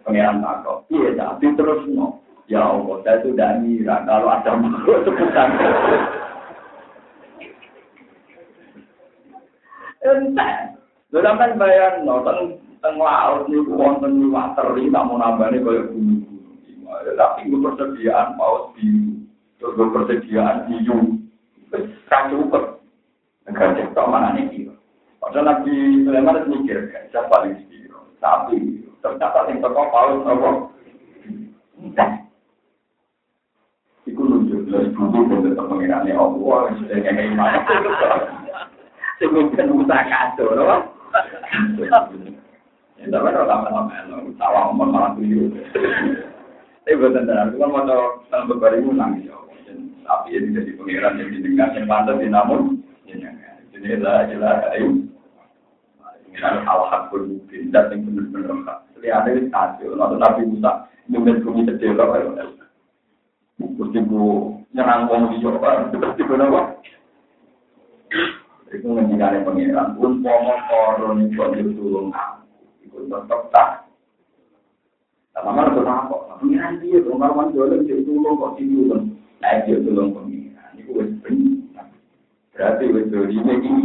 [0.04, 0.84] Pengiran takut.
[0.92, 2.20] Iya, tapi terus no.
[2.46, 5.48] Ya Allah, saya sudah ngira kalau ada makhluk sebutan.
[10.04, 10.54] Entek.
[11.10, 16.60] Lalu sampai bayar, no, teng laut niku wonten liwat teri tak mau nambani kaya gunung-gunung.
[17.16, 19.26] Tapi gue persediaan paus biru,
[19.58, 20.70] terus gue persediaan
[22.06, 22.75] kan cukup.
[23.46, 24.66] Negara cipta mana nih
[25.22, 26.78] Padahal Nabi Sulaiman harus mikir,
[27.10, 27.58] siapa paling
[28.22, 30.50] sapi, ternyata yang teko paus apa?
[34.06, 37.58] Iku nunjuk jelas dan tetap mengenai Allah, sudah ngekei mana.
[39.34, 40.86] Mungkin usaha kacau, loh.
[42.96, 43.92] Ya, tapi kalau lama-lama.
[46.86, 49.34] Tapi kan mau dalam beberapa ribu nangis ya.
[50.06, 52.75] Tapi ya tidak di pengiran yang didengar yang pantas di namun,
[53.76, 54.72] jadi lah jelas.
[56.24, 57.02] Pengiran hal-hal
[57.72, 58.78] dan yang benar-benar hak.
[58.96, 60.88] Jadi ada hasil, atau Nabi Musa
[64.04, 65.26] bu nyerang mana
[70.68, 71.28] koron
[71.76, 73.70] tulung aku tetap tak.
[75.36, 76.16] Itu apa?
[76.40, 79.04] Pengiran dia, pengaruan dolen dia tulung kok tidur.
[79.40, 80.70] Naik dia tulung pengiran.
[80.76, 81.08] Itu wes.
[82.56, 83.84] Berarti wes ini ini.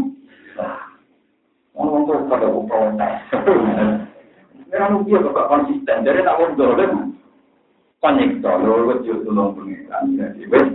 [1.76, 3.14] Orang tuh pada protes.
[4.72, 4.88] Dia
[5.20, 6.08] kok konsisten.
[6.08, 6.40] Jadi tak.
[8.02, 10.16] Konektor, lalu dia tulung pengiran.
[10.16, 10.68] Jadi wes.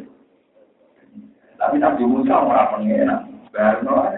[1.56, 3.22] Tapi Nabi Musa orang pengiran.
[3.50, 4.12] Baru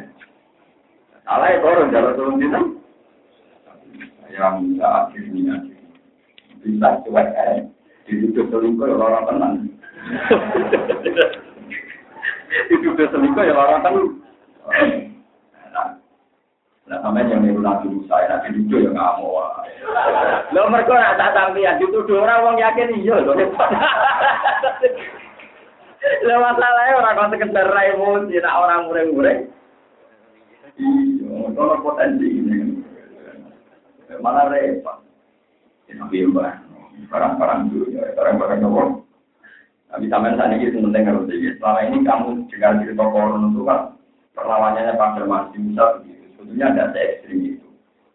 [1.28, 2.48] Salah itu orang jalan turun di
[4.38, 5.56] yang bisa akhirnya
[6.62, 7.66] bisa cuek eh
[8.06, 9.54] dituduh selingkuh orang tenang
[12.72, 14.08] dituduh selingkuh ya orang tenang
[16.88, 19.44] Nah, sampai yang niru Nabi Musa, Nabi Dudu ya nggak mau.
[20.56, 23.36] Lo mereka nak tak sampean dituduh orang wong yakin iya loh.
[26.24, 29.52] Lo masalahnya orang kau sekedar emosi, nak orang mureng-mureng.
[30.80, 32.80] Iya, kalau potensi ini
[34.24, 35.04] malah repot.
[35.92, 36.24] Tapi
[37.12, 37.84] barang-barang dulu,
[38.16, 39.07] barang-barang nopo.
[39.88, 41.56] Tapi sampai saat ini penting harus jadi.
[41.56, 43.80] Selama ini kamu dengar cerita koron itu kan
[44.36, 46.24] perlawanannya pada masih bisa begitu.
[46.36, 47.68] Sebetulnya ada se ekstrim itu.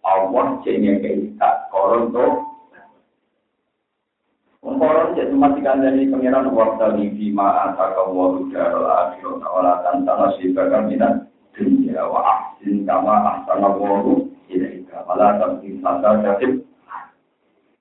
[0.05, 2.33] Allah jadi kita koron tuh.
[4.61, 10.87] Koron jadi matikan dari pengiran waktu di bima antara kamu darul akhirat awalatan tanah sibakan
[10.87, 11.13] minat
[11.57, 16.63] dunia wa ahsin kama ahsana wahu ilaika malah tapi masa jadi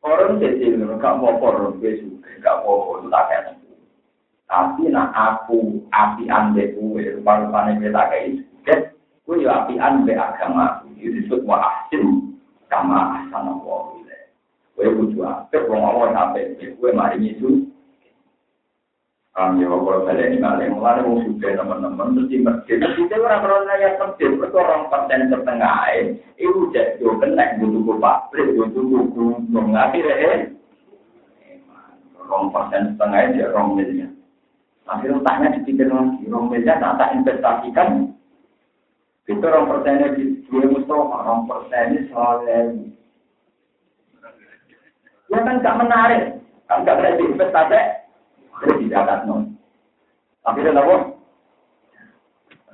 [0.02, 2.02] Koron jadi gak mau koron gue
[2.42, 3.61] gak mau itu tak kayak
[4.52, 8.74] Tapi nak aku api ande gue rupa-rupanya tak kayak itu.
[9.24, 12.36] Gue ya api ande agama itu disebut wa ahsin
[12.68, 13.96] kama asana wa
[14.76, 15.56] Gue butuh apa?
[15.56, 16.36] Gue ngomong apa?
[16.60, 17.64] Gue mari itu
[19.32, 22.76] kami kalau saya ini malah mulai mau suka teman-teman di masjid.
[22.76, 25.76] Kita orang orang yang masjid itu orang persen setengah
[26.36, 30.52] itu jadi kena butuh bapak, butuh buku, mengakhir
[32.20, 34.11] Orang persen setengah dia orang miliar.
[34.92, 38.12] Akhirnya tanya dipikir lagi, miliar tak tak investasikan.
[39.24, 42.58] Itu orang persennya di dua Mustafa, orang persennya soalnya.
[45.32, 46.22] Ya kan gak menarik,
[46.68, 47.80] kan gak berarti investasi.
[48.62, 49.56] Tidak non.
[50.44, 50.96] Tapi ada apa?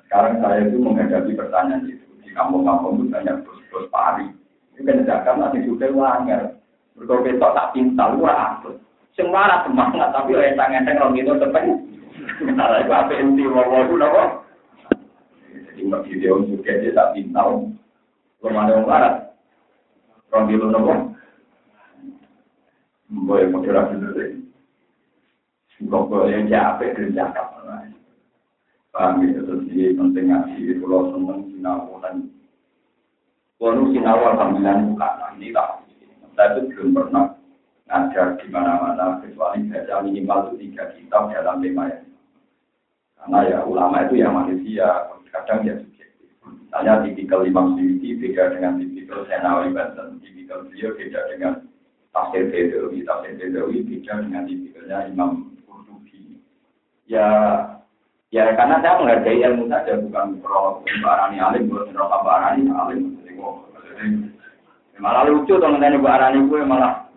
[0.05, 2.05] Sekarang saya itu menghadapi pertanyaan itu.
[2.25, 4.27] Di kampung-kampung itu banyak bos-bos pari.
[4.75, 6.43] Ini kan zakat masih sudah wanger.
[6.99, 8.75] Berkau tak pintal, lu apa?
[9.15, 11.88] Semua semangat, tapi oleh tangan-tangan orang itu tepen.
[12.37, 14.23] Karena itu apa inti wawo itu apa?
[15.49, 17.73] Jadi mbak video juga dia tak pintal.
[18.39, 19.15] Belum ada orang larat.
[20.29, 20.95] Orang itu apa?
[23.09, 24.13] Boleh model bener
[25.79, 27.87] Kok boleh capek kerja kapal
[28.89, 32.27] Paham ya, terus ini penting ngaji, kalau seneng sinau dan
[33.61, 35.87] kalau sinau alhamdulillah bukan, ini tak.
[36.35, 37.37] Saya itu belum pernah
[37.87, 42.08] ngajar di mana-mana, kecuali baca minimal itu tiga kitab dalam tema yang
[43.19, 44.89] Karena ya ulama itu ya manusia,
[45.35, 46.31] kadang ya subjektif.
[46.47, 51.53] Misalnya tipikal Imam Syuuti beda dengan tipikal Senawi Banten, tipikal beliau beda dengan
[52.15, 55.49] tafsir Bedawi, tafsir Bedawi beda dengan tipikalnya Imam
[57.09, 57.27] ya
[58.29, 63.17] ya karena saya menghargai ilmu saja bukan pro barani alim bukan pro barani alim.
[64.99, 67.09] Malah lucu ngenteni barani gue malah.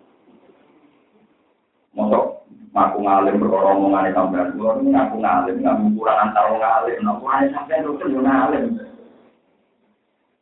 [1.92, 2.41] Mosok
[2.72, 7.84] ngaku ngalim berkorong omongan sampean gue ngaku ngalim ngaku kurang antar ngalim nah kurang sampean
[7.84, 8.64] itu kan ngalim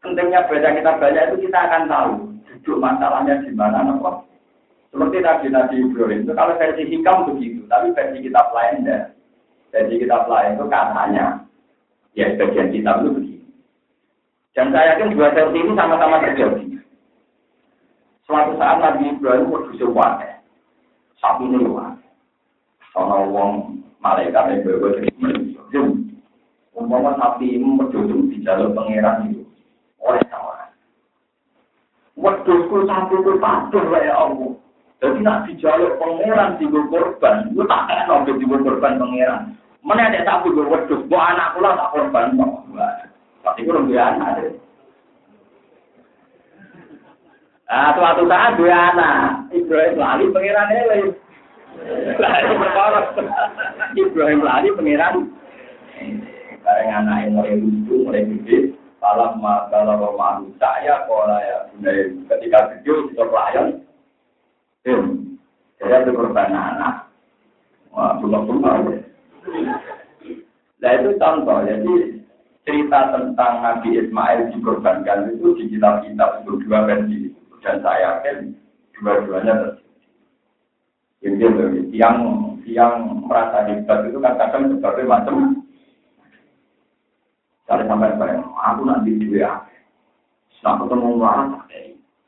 [0.01, 2.13] pentingnya baca kita banyak itu kita akan tahu
[2.47, 4.25] duduk masalahnya di mana apa
[4.91, 9.15] seperti tadi Nabi Ibrahim itu kalau versi hikam begitu tapi versi kitab lain enggak
[9.71, 11.27] jadi kita lain itu katanya,
[12.19, 13.47] ya bagian kitab itu begini.
[14.51, 16.65] Dan saya yakin dua versi ini sama-sama terjadi.
[18.27, 20.43] Suatu saat Nabi Ibrahim berdusur wadah.
[21.23, 21.63] Sapi ini
[22.91, 23.51] Soalnya uang
[24.03, 24.89] malaikat yang bawa
[25.19, 25.83] manusia.
[26.71, 29.45] Umpama sapi berdusur di jalur pangeran itu.
[30.01, 30.73] Oleh sama.
[32.17, 34.53] Wedusku sapi itu patuh ya Allah.
[35.01, 39.57] Jadi nak dijaluk pangeran di korban, itu tak enak di korban pangeran.
[39.81, 42.53] Mana ada sapi gue wedus, gue anak pula tak korban kok.
[43.41, 44.61] Pasti gue lebih anak.
[47.71, 50.75] Ah, suatu saat dua anak, Ibrahim lali pangeran
[51.79, 53.07] Berkorok.
[53.95, 55.17] Ibrahim lali pangeran.
[56.61, 58.77] Bareng yang mulai lucu, mulai gede.
[59.01, 59.41] Malam
[59.73, 61.59] kalau rumah saya, kalau ya
[62.29, 63.81] ketika video itu pelayan,
[65.81, 67.09] saya itu korban anak.
[67.97, 69.01] Wah, bunga-bunga.
[70.85, 71.95] Nah itu contoh, jadi
[72.69, 77.33] cerita tentang Nabi Ismail dikorbankan itu di kitab-kitab itu dua versi.
[77.65, 78.53] Dan saya yakin
[79.01, 79.90] dua-duanya terjadi.
[81.21, 81.45] Jadi
[81.93, 82.17] yang
[82.65, 82.93] yang
[83.29, 85.61] merasa hebat itu kan kadang berbagai macam.
[87.69, 89.63] Cari sampai bayang, aku nanti dua.
[90.61, 91.71] Nah, ketemu melarat,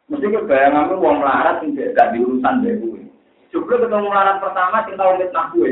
[0.07, 3.03] mesti kebayangan uang melarat tidak di urusan deh gue.
[3.51, 5.71] Coba ketemu melarat pertama, sing tahu fitnah gue.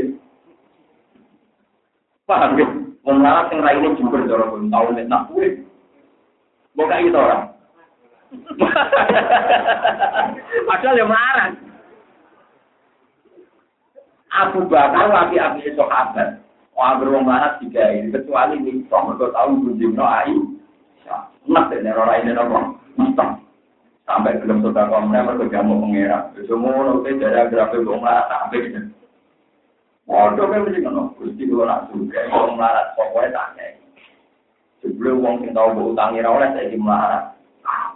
[2.26, 2.66] Paham ya?
[3.06, 5.64] Mau melarat yang lainnya juga pun tahu nih nak kue.
[6.76, 7.42] Mau kayak gitu orang.
[10.68, 11.69] Padahal yang melarat.
[14.30, 16.38] Aku bakal api-api sahabat.
[16.78, 20.32] Wah beruang melarat tiga ini kecuali ini sama dua tahun belum ai.
[21.50, 22.78] Nak deh orang ini nopo.
[22.94, 23.42] Mustang.
[24.06, 26.30] Sampai belum sudah kamu mereka jamu pengira.
[26.46, 28.80] Semua nanti dari grafik melarat sampai gitu.
[30.10, 31.14] Waduh, kan mesti ngono.
[31.18, 33.54] Gusti kula nak suka, wong melarat pokoke tak.
[34.82, 37.24] Sebelum wong sing tau mbok utangi ra oleh saiki melarat.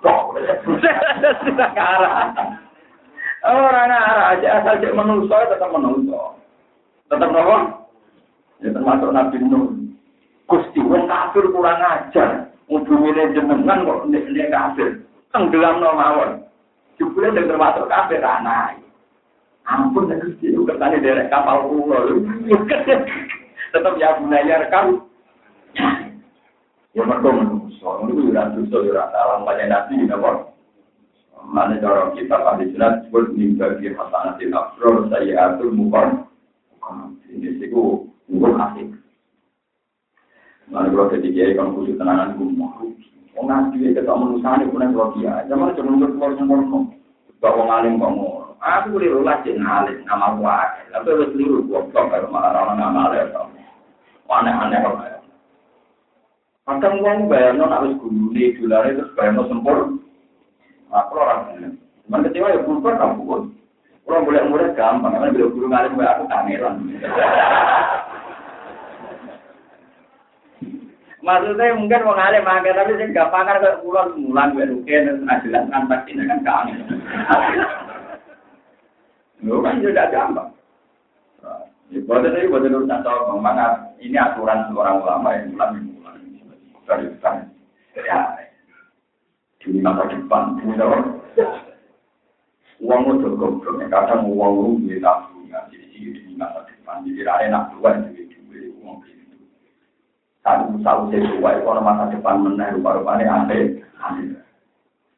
[0.02, 0.34] Kok
[3.44, 6.40] Orang arah aja asal cek menungso tetap menungso.
[7.12, 7.84] Tetap nopo?
[8.64, 9.68] Ya termasuk Nabi Nuh.
[10.48, 12.48] Gusti wong kafir kurang ajar.
[12.72, 15.04] Ngubungine jenengan kok nek kafir.
[15.28, 16.30] Tenggelam no mawon.
[16.96, 18.80] Jebule termasuk kafir anak.
[19.68, 22.00] Ampun ya Gusti, kertane derek kapal kula.
[23.76, 25.04] Tetap ya bunaya rekam.
[26.96, 30.53] Ya mergo menungso, ora dosa ya ora salah banyak nabi napa.
[31.44, 36.24] Mana cara kita pada jelas disebut mimba di hasanatil afrol saya atur mukon.
[37.28, 38.00] Ini sih gua
[38.32, 38.88] gua asik.
[40.72, 42.86] Mana kalau ketika kan khusus tenangan gua mau.
[43.34, 45.34] Wong nabi kita manusia ini punya kalau dia.
[45.50, 46.80] Zaman cuma untuk keluar semua
[47.42, 48.26] Bawa ngalim kamu.
[48.64, 50.64] Aku boleh rulas jadi ngalim nama gua.
[50.90, 53.28] Tapi harus keliru gua kalau malah orang nama ngalim.
[54.24, 54.96] Aneh-aneh kok.
[56.64, 60.00] Kadang uang bayar non harus guru nih, dollar itu bayar non
[60.94, 61.18] sempur.
[61.18, 61.74] Aku orang.
[62.06, 63.42] Cuman kecewa ya berubah kamu pun.
[64.04, 66.74] Orang boleh murid gampang, karena bila guru ngalim bayar aku kangeran.
[71.24, 75.64] Maksudnya mungkin mau ngalim makan, tapi saya nggak makan ke pulau semulan gue rukin, jelas
[75.72, 76.78] kan pasti kan kangen.
[79.40, 80.52] Lu kan juga gampang.
[82.04, 83.40] Buat itu, buat itu urusan tahu,
[84.04, 85.80] ini aturan seorang ulama yang ulama
[86.84, 87.48] dari depan.
[87.96, 88.36] Ya,
[89.64, 90.76] di masa depan, ini.
[92.84, 97.96] Uang itu goblok, kadang uang itu tabungan, jadi di masa depan, jadi ada nak dua,
[98.12, 99.40] jadi dua uang itu.
[100.44, 103.80] Satu satu sesuai, kalau masa depan menang, rupa-rupanya aneh.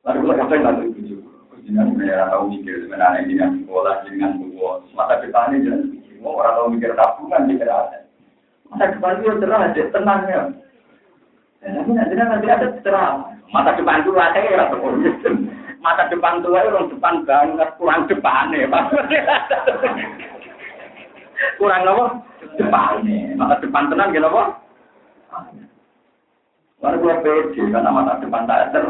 [0.07, 1.19] Lalu kalau kapan nanti tujuh,
[1.67, 6.67] jangan mereka tahu mikir sebenarnya dengan sekolah, dengan buah, masa depannya jangan mikir, orang tahu
[6.71, 7.99] mikir tabungan, mikir ada.
[8.71, 9.91] Masa depan itu terang, tenangnya.
[9.91, 10.49] Tapi nanti nanti ada terang.
[13.47, 14.67] Mata depan itu ada ya
[15.81, 18.67] Mata depan tua itu orang depan banget, kurang depan ya,
[21.61, 22.05] kurang apa?
[22.59, 23.07] Depan.
[23.39, 24.45] Mata depan tenang gitu apa?
[26.83, 28.85] Lalu gue pede karena mata depan tak ter.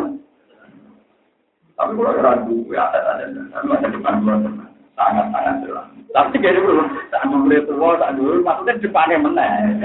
[1.76, 3.24] Tapi gue ragu, ya ada ada.
[3.66, 4.65] Mata depan gue
[4.96, 5.86] sangat sangat jelas.
[6.16, 6.80] Tapi kayak dulu,
[7.12, 9.76] tak dulu tua, tak dulu, maksudnya depannya menang.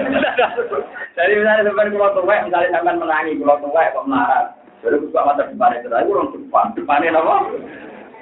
[1.19, 4.43] Jadi misalnya depan kalau tua, misalnya sampai menangi kalau tua kok marah.
[4.81, 7.35] Jadi buka mata depannya itu, aku orang depan, depannya apa?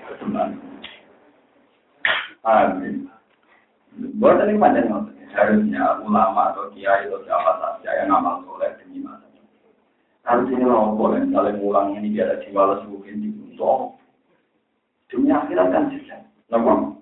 [0.10, 0.50] Depan.
[2.44, 2.96] Amin.
[4.18, 9.28] Buat ini macam harusnya ulama atau kiai atau siapa saja yang amal soleh demi masa.
[10.26, 13.94] Harus ini loh, boleh saling ulang ini biar ada jiwa lesu mungkin dibunuh.
[15.12, 16.22] Demi akhirat kan jelas.
[16.50, 16.98] Napa?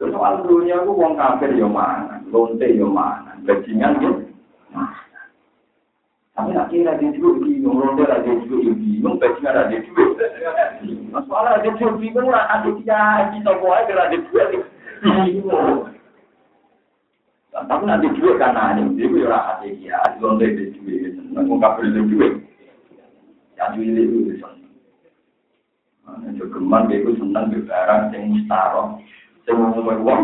[0.00, 4.10] Terus soal dunia aku wong kafir yo mana, lonte yo mana, bajingan yo
[4.74, 4.96] mana.
[6.34, 10.04] Tapi nak kira dia juga bingung, lonte lah dia juga bingung, bajingan lah dia juga.
[11.12, 14.42] Masalah dia juga bingung ada dia kita kira dia juga
[15.04, 15.78] bingung.
[17.50, 22.02] Tapi nanti duit aneh, dia juga orang hati dia, lonte dia juga, wong kafir dia
[22.08, 22.28] juga.
[23.60, 24.40] Ya itu.
[26.26, 28.98] Itu geman itu senang di barang yang mustaroh,
[29.46, 30.22] yang ngomong uang.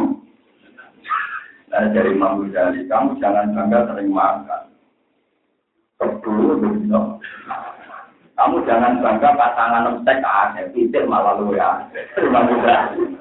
[1.70, 4.62] Nah dari Imam Ghazali, kamu jangan bangga sering makan.
[5.98, 7.00] Kedua begitu.
[8.36, 11.84] Kamu jangan bangga pasangan nemsek ada, pikir malah lu ya.
[12.22, 13.18] Imam Ghazali.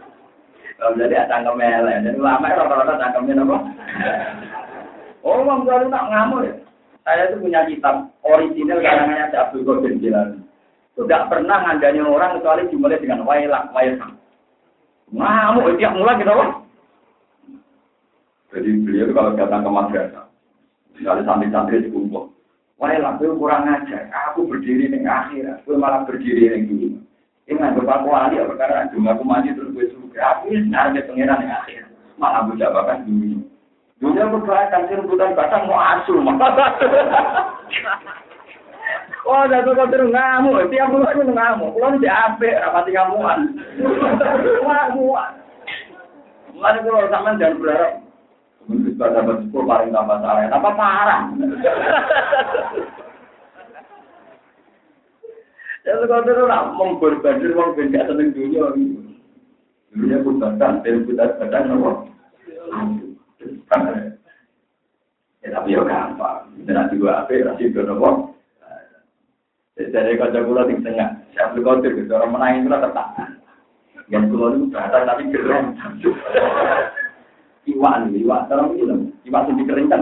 [0.75, 3.57] Jadi ada kemele, jadi lama rata-rata cangkemnya apa?
[5.25, 6.53] Oh, Imam Ghazali tak ngamuk ya.
[7.05, 10.41] Saya itu punya kitab original karangannya Abdul Qadir Jilani
[10.95, 14.15] tidak pernah ngandani orang kecuali dimulai dengan wailak, wailak.
[15.11, 16.49] Ngamuk, tiap mulai gitu loh.
[18.55, 20.25] Jadi beliau kalau datang ke madrasah,
[20.95, 22.31] misalnya santri-santri di kumpul,
[22.79, 27.03] wailak, gue kurang ajar, aku berdiri di akhir, gue malah berdiri di dulu.
[27.45, 31.43] Ini nggak aku wali, karena cuma aku mandi terus gue suruh, aku ini sebenarnya pengiran
[31.43, 31.81] di akhir,
[32.15, 33.43] malah gue jabakan dulu.
[33.99, 36.19] Dunia berdoa kan sih rebutan batang mau asuh,
[39.25, 41.73] Oh, kau terus ngamuk, tiap bulan itu ngamuk.
[41.73, 43.57] Kalau di apa, rapati ngamuan.
[44.61, 45.31] Ngamuan.
[46.53, 47.93] Mulai kalau sama jangan berharap.
[48.69, 51.21] Mungkin dapat sepuluh paling tambah salah, apa parah.
[55.85, 58.73] Jatuh kau terus nak mengorbanir uang benda seneng dunia.
[59.93, 61.91] Dunia bukan, dan bukan badan apa?
[65.45, 66.49] Ya tapi ya gampang.
[66.65, 68.34] Nanti gua apa, nanti gua nopo.
[69.75, 73.07] Jadi kalau kula di tengah, saya beli kontir gitu, orang menangin itu tetap.
[74.07, 75.65] Yang kula itu bahasa tapi keren.
[77.67, 80.01] Iwan, iwan, terang ini iwan itu dikeringkan.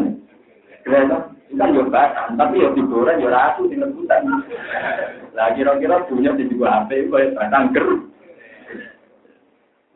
[0.86, 1.10] Keren
[1.50, 4.46] itu kan yo bahkan, tapi yo digoreng yo ratu di rebutan.
[5.34, 7.88] Lah kira-kira punya di dua HP, kayak batang ger.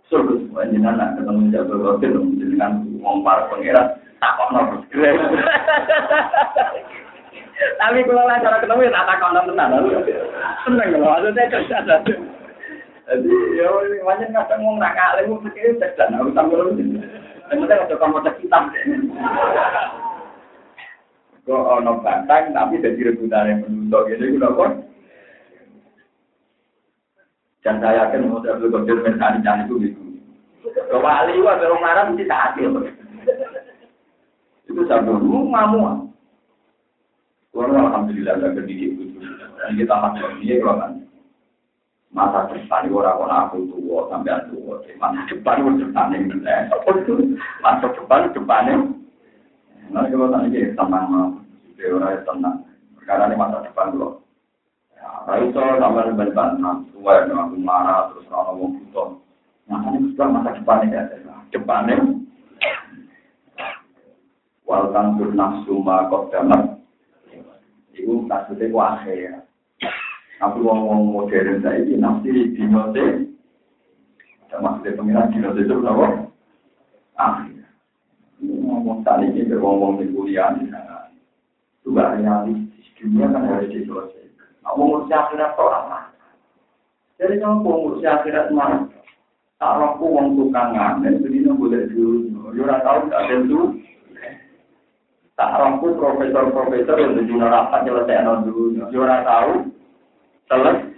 [0.09, 5.17] Suruh panjenengan ketemu Jabal Qadir dengan wong para pangeran tak kok nopo keren.
[7.58, 9.70] Tapi kalau lah cara ketemu ya tak takon tenan.
[10.62, 12.01] Seneng kalau maksudnya cerdas.
[13.08, 13.68] Jadi ya
[14.03, 16.14] banyak kadang ngomong nak kali mau pikir cerdas.
[16.14, 16.72] Aku tampil lu.
[17.47, 18.60] Kemudian ada kita.
[21.47, 24.72] Kok ono bantang tapi jadi rebutan yang menuntuk gitu itu kok.
[27.64, 30.01] Dan saya yakin mau saya beli kecil mentari itu gitu.
[30.91, 32.60] Kalau itu ada orang Arab mesti tak
[34.68, 36.07] Itu satu ngamu.
[37.58, 39.18] Kalau alhamdulillah saya berdidik itu.
[39.58, 40.91] Dan kita masuk ini kalau kan
[42.14, 44.78] masa depan orang-orang aku tua sampai tua.
[45.01, 46.30] Masa depan itu depan yang
[47.66, 48.76] Masa depan depannya.
[49.89, 51.34] Nah, kalau tadi tenang mau,
[51.82, 52.58] orang tenang.
[53.10, 54.22] Karena ini masa depan loh.
[55.26, 59.10] Raiso sama dengan bantah, tua yang aku marah terus orang ngomong butuh.
[59.68, 61.95] Nah ini sudah masa depannya ya, depannya.
[64.64, 66.76] Walkan tur nafsu ma kok damat.
[67.97, 69.41] Iku maksudnya ku akhir.
[70.37, 73.05] Aku ngomong modern saya ini nafsi di note.
[74.47, 76.07] Ada maksudnya pengiran di note itu berapa?
[77.17, 77.65] Akhir.
[78.45, 81.09] Ngomong tadi ini ngomong di kuliah di sana.
[81.81, 82.85] Juga realistis.
[82.97, 84.49] Dunia kan harus diselesaikan.
[84.65, 86.09] Aku ngurus akhirat orang.
[87.21, 88.89] Jadi kamu ngurus akhirat mah.
[89.57, 92.53] Tak rohku wong tukang ngamen, jadi dari dulu.
[92.53, 93.61] Yura tahu tentu.
[95.38, 98.73] Tak rohku profesor-profesor yang jadi neraka nyelesaikan dulu.
[98.89, 99.69] Yura tahu.
[100.49, 100.97] Selesai.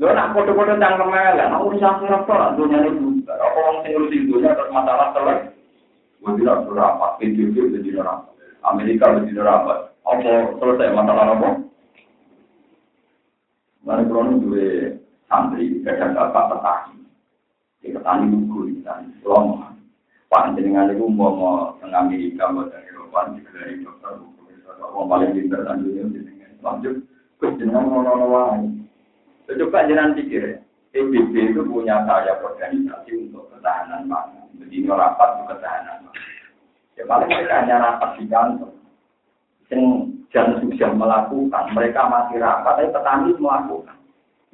[0.00, 3.20] Lo nak foto-foto tentang kemelan, aku bisa akhirat kok, dunia ini.
[3.28, 5.52] Apa orang sing ngurusin dunia terus masalah selesai.
[6.24, 8.32] Gue bilang sudah apa, PJJ jadi neraka.
[8.64, 9.92] Amerika jadi neraka.
[10.06, 11.50] apa selesai masalah apa?
[13.84, 14.96] Mari kalau dua
[15.28, 16.96] santri kadang bapak petani,
[17.80, 19.79] petani di sana, lama.
[20.30, 24.14] Pak jenengan itu mau mau tengah Amerika, mau dari Eropa, dari dokter,
[24.78, 26.54] mau paling pintar dan dunia jenengan.
[26.62, 27.02] Lanjut,
[27.42, 28.78] terus jenengan mau nolong
[29.50, 30.62] Coba jenengan pikir,
[30.94, 34.46] EBB itu punya saya organisasi untuk ketahanan pangan.
[34.62, 36.26] Jadi rapat untuk ketahanan pangan.
[36.94, 38.70] Ya paling mereka hanya rapat di kantor
[39.70, 39.82] yang
[40.30, 43.98] jangan sudah melakukan, mereka masih rapat, tapi petani melakukan.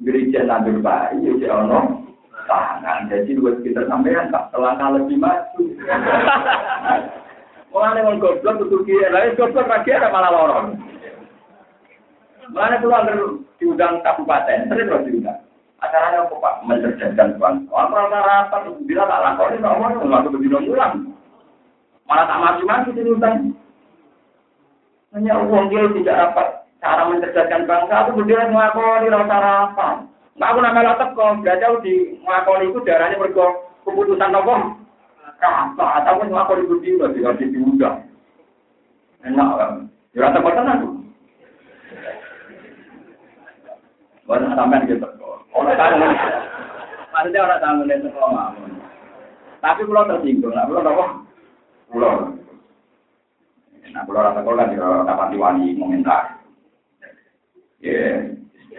[0.01, 2.06] Gereja nandur bayi, ya ono
[2.47, 3.11] tangan.
[3.11, 5.61] Jadi dua sekitar sampean tak selangkah lebih maju.
[7.71, 10.67] Mulane wong goblok kudu kira, lha goblok lagi ada malah lorong.
[12.49, 13.05] Mulane kula
[13.59, 15.39] diundang kabupaten, sering lho diundang.
[15.77, 16.55] Acaranya apa Pak?
[16.65, 17.69] Mencerdaskan bangsa.
[17.69, 20.93] Orang rata rapat, bila tak lakoni, tak ngomong, nggak begitu ngulang.
[22.09, 23.37] Malah tak maju-maju diundang.
[25.13, 26.47] Hanya uang dia tidak dapat
[26.81, 29.87] cara mencerdaskan bangsa itu berdiri mengakoni rasa apa.
[30.37, 34.37] Nggak aku nama kok, nggak jauh di mengakoni itu darahnya berko keputusan.
[34.37, 37.97] Apa ataupun mengakoni berdiri berarti harus diundang.
[39.25, 39.71] Enak kan?
[40.13, 40.89] Ya rasa bosan aku.
[44.29, 45.07] Bukan sampai gitu.
[45.57, 46.05] Orang tahu.
[47.09, 48.47] Maksudnya orang tahu nih sekolah.
[49.57, 51.05] Tapi pulau tersinggung, nah pulau apa?
[51.89, 52.13] Pulau.
[53.89, 56.21] Nah, kalau rasa sekolah di kapan diwani komentar.
[57.81, 58.13] Ya, ya,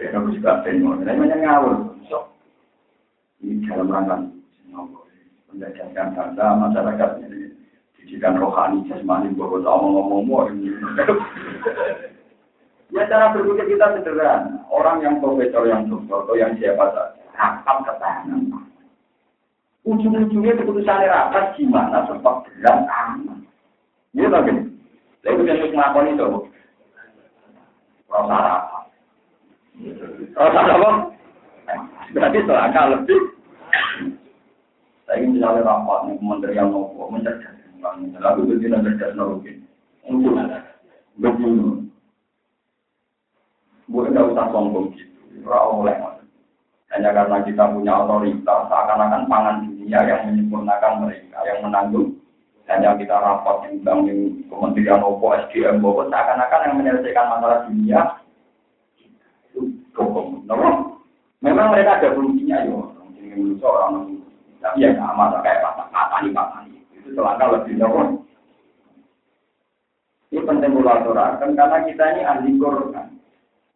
[0.07, 1.03] aku juga pengen.
[1.03, 1.73] Tapi banyak ngawur.
[2.07, 2.31] So,
[3.43, 4.15] ini dalam rangka
[5.49, 7.51] pendidikan bangsa masyarakat ini
[7.99, 10.71] didikan rohani jasmani bahwa ngomong-ngomong ini.
[12.89, 14.65] Ya cara berpikir kita sederhana.
[14.65, 18.49] Orang yang profesor, yang dokter, atau yang siapa saja, rapat ketahanan.
[19.85, 23.45] Ujung-ujungnya keputusan rapat gimana sebab berat aman.
[24.17, 24.49] Iya tak
[25.21, 26.27] Lha iku yen nglakoni itu.
[28.09, 28.68] Rasa?
[30.35, 30.89] Rasa apa?
[32.11, 33.21] Berarti selangkah lebih.
[35.07, 37.55] Saya ingin misalnya rapat nih kementerian nopo mencerdas.
[38.19, 39.41] Lalu begini cerdas nopo
[40.05, 40.35] Untuk
[41.19, 41.87] begini.
[43.89, 45.49] Bukan tidak usah sombong gitu.
[45.49, 45.97] oleh
[46.89, 52.17] hanya karena kita punya otoritas, seakan-akan pangan dunia yang menyempurnakan mereka, yang menanggung
[52.69, 58.18] hanya kita rapat diundang di Kementerian Opo, SDM, bahwa seakan-akan yang menyelesaikan masalah dunia itu
[59.97, 60.45] hukum.
[61.39, 62.75] Memang mereka ada fungsinya ya,
[63.23, 64.19] ini orang
[64.59, 68.19] tapi ya sama kayak apa matani matani itu selangkah lebih jauh.
[70.29, 73.07] Ini penting pula aturakan karena kita ini ahli Quran.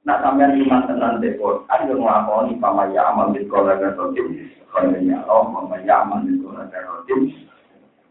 [0.04, 5.00] Nah sampai lima tenan dekor, ada yang mengakoni pamaya amal di sekolah dan rotim, kalau
[5.00, 7.20] ya Allah, pamaya amal di sekolah dan rotim,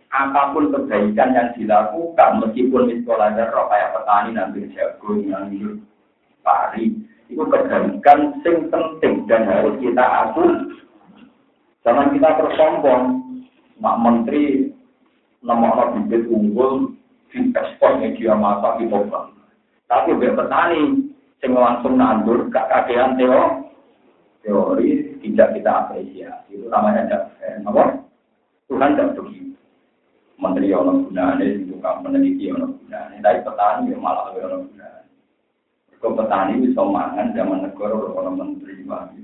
[0.08, 5.52] apa pun kebaikan yang dilakukan meskipun sekolah roh kayak petani nanti jagung yang
[6.40, 6.96] pari
[7.32, 10.52] itu kebaikan sing penting dan harus kita akui
[11.80, 13.02] jangan kita tersombong.
[13.82, 14.70] Mak menteri
[15.42, 16.94] nomor bibit unggul
[17.34, 19.32] di ekspor media masa di Bogor
[19.90, 23.68] tapi biar petani sing langsung nandur gak kakean teo
[24.40, 26.56] teori tidak kita apresiasi.
[26.56, 27.28] Itu namanya
[27.66, 28.00] apa
[28.70, 29.52] Tuhan tidak begitu
[30.42, 34.91] menteri ono gunane, tukang peneliti ono gunane, tapi petani ya malah ono gunane.
[36.02, 39.22] Kok petani bisa mangan zaman negara orang menteri lagi.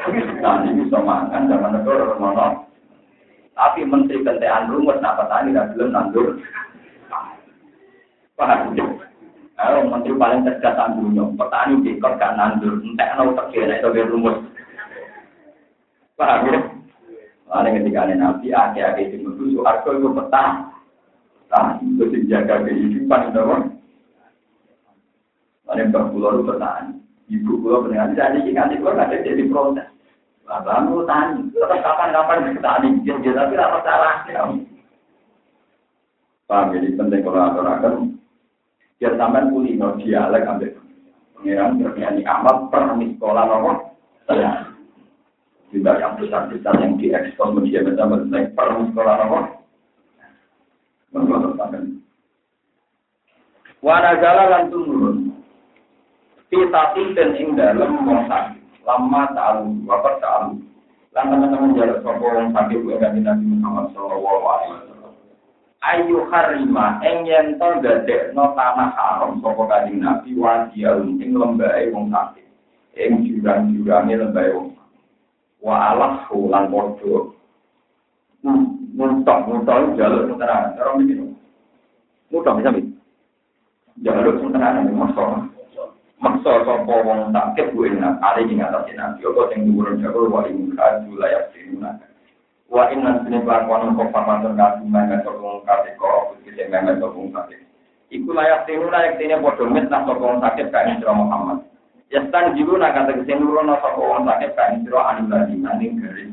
[0.00, 2.64] Petani bisa mangan zaman negara orang
[3.52, 6.28] Tapi menteri kentean rumus, nah petani tidak belum nandur.
[8.40, 8.72] Paham?
[9.60, 14.40] Kalau menteri paling cerdas dunia, petani dikot kan nandur, entah nau terkira itu rumus.
[16.16, 16.60] Paham ya?
[17.50, 20.52] Lalu ketika ada nabi, akhir-akhir itu menuju harga itu petang.
[21.50, 23.42] Nah, itu dijaga kehidupan itu
[25.70, 26.94] Lalu yang berpulau itu petani.
[27.30, 29.86] Ibu pulau dengan jadi itu kan ada jadi proses.
[30.50, 34.14] Lalu tani, terus kapan-kapan petani, jadi tapi apa salah?
[36.50, 38.18] Paham jadi penting kalau aturakan.
[38.98, 40.74] Biar sampai kulino dialek ambil
[41.38, 43.74] pengiran bernyanyi amat per sekolah nomor
[45.70, 49.42] juga yang besar-besar yang diekspor media bersama naik per sekolah nomor
[53.80, 54.99] Wanagala lan turun
[56.50, 58.82] Kita dan ing dalam wong sakit.
[58.82, 60.58] Lama ta'alu wapat ta'alu.
[61.14, 65.12] Lan teman-teman jalan sopo wong sakit gue ganti Nabi Muhammad Sallallahu Alaihi Wasallam.
[65.80, 70.34] Ayu harima ing yen to dadekno tanah haram sapa kanjeng Nabi
[71.22, 72.46] ing lembahe wong sakit.
[72.98, 74.74] Ing jurang-jurange lembahe wong
[75.62, 77.16] wa alah lan padha.
[78.90, 81.22] Muntok muntok jaluk tenan cara mikir
[82.34, 82.70] mudah bisa
[84.02, 85.49] jaluk tenan maksud
[86.20, 89.24] maksa sapa wong sakit kuwi nak ari ing atas nabi.
[89.24, 91.96] Apa sing dhuwur jago wa ing kaju layak sinuna
[92.70, 97.56] wa inna sini kelakuan kok pamanten kasih mangga sapa kate kok kete mangga sapa kate
[98.12, 101.58] iku layak sinuna nek dene padha met nak sapa wong sakit kae Sira Muhammad.
[102.12, 106.30] Yastan jilu nak kata kesen nurono sapa wong sakit kae Sira anu lagi nanding garis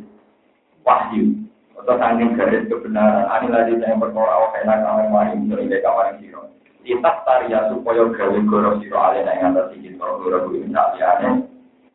[0.84, 1.48] wahyu.
[1.80, 3.30] Atau sanging garis kebenaran.
[3.32, 6.42] Anu lagi yang perkara awak enak kamar mari dari kamar sira
[6.88, 11.44] Itas taria supaya gawe goro siro alena yang atas iki goro goro kuwi misalnya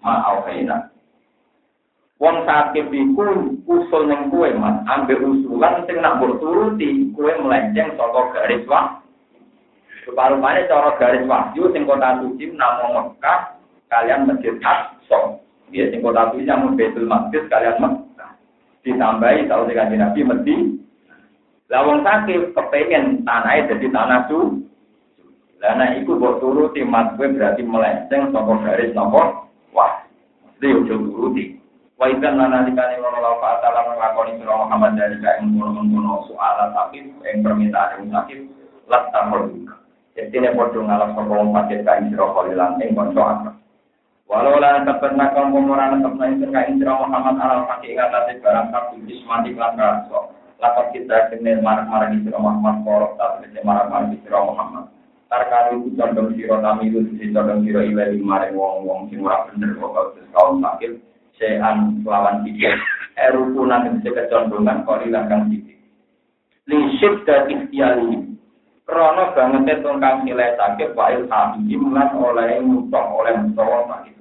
[0.05, 0.93] ma'au kaina.
[2.21, 3.25] Wong sakit iku
[3.67, 9.01] usul ning kue mas, ambil usulan sing nak mbok turuti, kue melenceng saka garis wah.
[10.07, 13.59] Rupa-rupanya cara garis wahyu sing kota suci namung Mekah
[13.89, 15.41] kalian Masjid Aqsa.
[15.73, 18.31] Ya sing kota suci namung Baitul Maqdis kalian Mekah.
[18.85, 20.57] Ditambahi tahu dengan Nabi mesti
[21.73, 24.29] Lawang sakit kepengen tanahnya jadi tanah
[25.63, 25.69] suci.
[25.71, 30.03] Karena itu buat turuti mat gue berarti melenceng saka garis nopo wah.
[30.43, 31.45] Mesti ojo turuti.
[31.95, 36.75] Wa ikan nana dikani ngono la fa ta'ala nglakoni sira Muhammad dari kae ngono-ngono soal
[36.75, 38.39] tapi yang permintaan yang sakit
[38.91, 39.47] lat tamul.
[40.13, 43.57] Jadi ini podo ngalap sapa wong sakit kae sira kholilan ing kanca akrab.
[44.27, 49.07] Walau la tapna kaum pemoran tapna ing kae sira Muhammad ala fakih ngatasi barang kabul
[49.07, 50.35] ismati lan raso.
[50.59, 54.91] Lakat kita kenal marah-marah sira Muhammad korok tapi marah-marah sira Muhammad.
[55.33, 59.49] Tarkani itu condong siro nami itu sisi condong siro ilah maring wong wong sing ora
[59.49, 61.01] bener kok kalau kaum sakit
[61.41, 62.77] sean lawan tiga
[63.17, 65.73] eruku nanti bisa kecondongan kau hilang kang titik
[66.67, 68.31] lisip dan ikhtiari.
[68.83, 74.15] Krono banget tongkang nilai sakit wail kami lan oleh mutok oleh mutok sakit.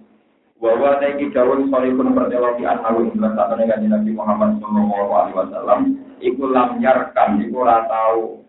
[0.62, 5.80] Bahwa taiki jauh sorry pun berteologi anharu ikhlas satu Nabi Muhammad Sallallahu Alaihi Wasallam
[6.22, 8.41] iku lam ratau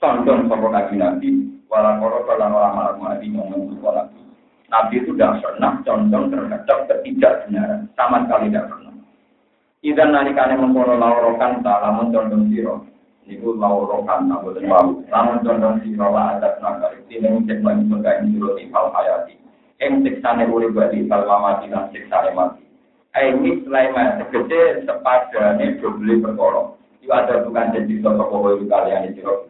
[0.00, 4.10] condong sopo kaji Nabi Walau koro kalau orang malam mati ngomong sekolah.
[4.74, 8.94] Nabi itu tidak pernah condong terhadap ketidakbenaran, sama sekali tidak pernah.
[9.86, 12.90] Idan kalian mengkono laurokan tak lamun condong siro.
[13.22, 14.98] Niku laurokan tak boleh mau.
[15.14, 19.34] Lamun condong siro lah ada naga itu yang cek lagi berkait siro di hal hayati.
[19.78, 22.66] Yang siksane urip badi hal mati dan siksane mati.
[23.14, 26.74] Ini selain segede sepadane dobeli perkara.
[26.98, 29.49] Itu ada bukan jadi sosok pokok kalian itu